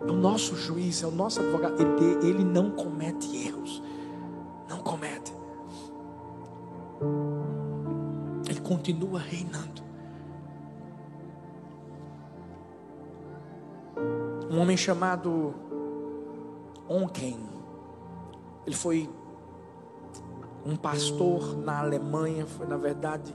é 0.00 0.10
o 0.10 0.14
nosso 0.14 0.54
juiz, 0.54 1.02
é 1.02 1.06
o 1.06 1.10
nosso 1.10 1.40
advogado. 1.40 1.74
Ele, 1.80 2.26
ele 2.28 2.44
não 2.44 2.70
comete 2.70 3.36
erros. 3.36 3.82
Não 4.70 4.78
comete. 4.78 5.34
Ele 8.48 8.60
continua 8.60 9.18
reinando. 9.18 9.82
Um 14.48 14.60
homem 14.60 14.76
chamado 14.76 15.52
Onken. 16.88 17.38
Ele 18.64 18.76
foi 18.76 19.10
um 20.64 20.76
pastor 20.76 21.56
na 21.56 21.80
Alemanha, 21.80 22.46
foi 22.46 22.66
na 22.66 22.76
verdade 22.76 23.34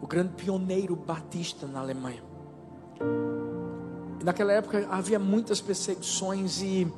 o 0.00 0.06
grande 0.06 0.32
pioneiro 0.34 0.96
batista 0.96 1.66
na 1.66 1.80
Alemanha. 1.80 2.22
Naquela 4.22 4.52
época 4.52 4.86
havia 4.90 5.18
muitas 5.18 5.60
perseguições 5.60 6.62
e 6.62 6.90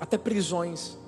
até 0.00 0.18
prisões. 0.18 0.99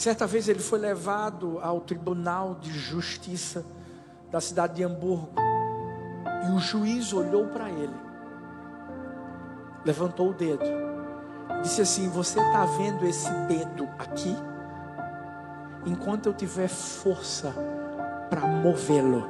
Certa 0.00 0.26
vez 0.26 0.48
ele 0.48 0.60
foi 0.60 0.78
levado 0.78 1.58
ao 1.60 1.78
Tribunal 1.78 2.54
de 2.54 2.72
Justiça 2.72 3.66
da 4.30 4.40
cidade 4.40 4.76
de 4.76 4.82
Hamburgo. 4.82 5.34
E 6.48 6.52
o 6.52 6.58
juiz 6.58 7.12
olhou 7.12 7.48
para 7.48 7.68
ele, 7.68 7.94
levantou 9.84 10.30
o 10.30 10.32
dedo, 10.32 10.64
disse 11.60 11.82
assim: 11.82 12.08
Você 12.08 12.40
está 12.40 12.64
vendo 12.64 13.04
esse 13.04 13.30
dedo 13.46 13.86
aqui? 13.98 14.34
Enquanto 15.84 16.30
eu 16.30 16.32
tiver 16.32 16.68
força 16.68 17.54
para 18.30 18.46
movê-lo, 18.46 19.28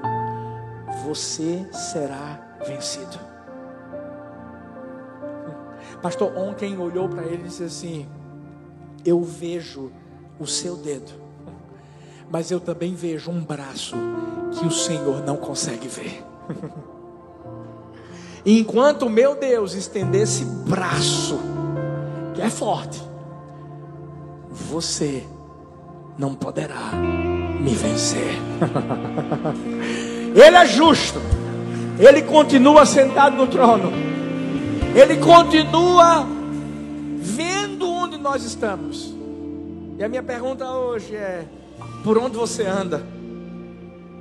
você 1.02 1.68
será 1.72 2.38
vencido. 2.64 3.18
Pastor 6.00 6.32
ontem 6.36 6.78
olhou 6.78 7.08
para 7.08 7.24
ele 7.24 7.42
e 7.42 7.48
disse 7.48 7.64
assim: 7.64 8.08
Eu 9.04 9.20
vejo 9.24 9.90
o 10.40 10.46
seu 10.46 10.76
dedo, 10.76 11.12
mas 12.30 12.50
eu 12.50 12.58
também 12.58 12.94
vejo 12.94 13.30
um 13.30 13.44
braço 13.44 13.94
que 14.58 14.66
o 14.66 14.70
Senhor 14.70 15.22
não 15.24 15.36
consegue 15.36 15.86
ver. 15.86 16.24
Enquanto 18.44 19.08
meu 19.10 19.36
Deus 19.36 19.74
estender 19.74 20.22
esse 20.22 20.44
braço, 20.44 21.38
que 22.34 22.40
é 22.40 22.48
forte, 22.48 23.02
você 24.50 25.22
não 26.16 26.34
poderá 26.34 26.92
me 27.60 27.74
vencer. 27.74 28.38
Ele 30.34 30.56
é 30.56 30.66
justo, 30.66 31.20
ele 31.98 32.22
continua 32.22 32.86
sentado 32.86 33.36
no 33.36 33.48
trono, 33.48 33.90
ele 34.94 35.16
continua 35.16 36.24
vendo 37.16 37.90
onde 37.90 38.16
nós 38.16 38.44
estamos. 38.44 39.12
E 40.00 40.02
a 40.02 40.08
minha 40.08 40.22
pergunta 40.22 40.64
hoje 40.64 41.14
é: 41.14 41.44
por 42.02 42.16
onde 42.16 42.34
você 42.34 42.64
anda? 42.64 43.02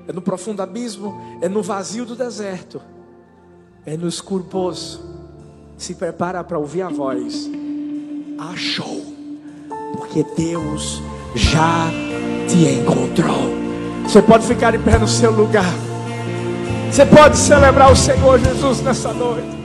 É 0.09 0.11
no 0.11 0.21
profundo 0.21 0.61
abismo? 0.61 1.17
É 1.41 1.47
no 1.47 1.63
vazio 1.63 2.05
do 2.05 2.17
deserto? 2.17 2.81
É 3.85 3.95
no 3.95 4.05
escuro 4.05 4.43
poço? 4.43 5.01
Se 5.77 5.95
prepara 5.95 6.43
para 6.43 6.59
ouvir 6.59 6.81
a 6.81 6.89
voz. 6.89 7.49
Achou, 8.37 9.05
porque 9.95 10.25
Deus 10.35 11.01
já 11.33 11.89
te 12.45 12.65
encontrou. 12.65 13.49
Você 14.03 14.21
pode 14.21 14.45
ficar 14.45 14.75
em 14.75 14.81
pé 14.81 14.99
no 14.99 15.07
seu 15.07 15.31
lugar. 15.31 15.73
Você 16.91 17.05
pode 17.05 17.37
celebrar 17.37 17.89
o 17.89 17.95
Senhor 17.95 18.37
Jesus 18.37 18.81
nessa 18.81 19.13
noite. 19.13 19.58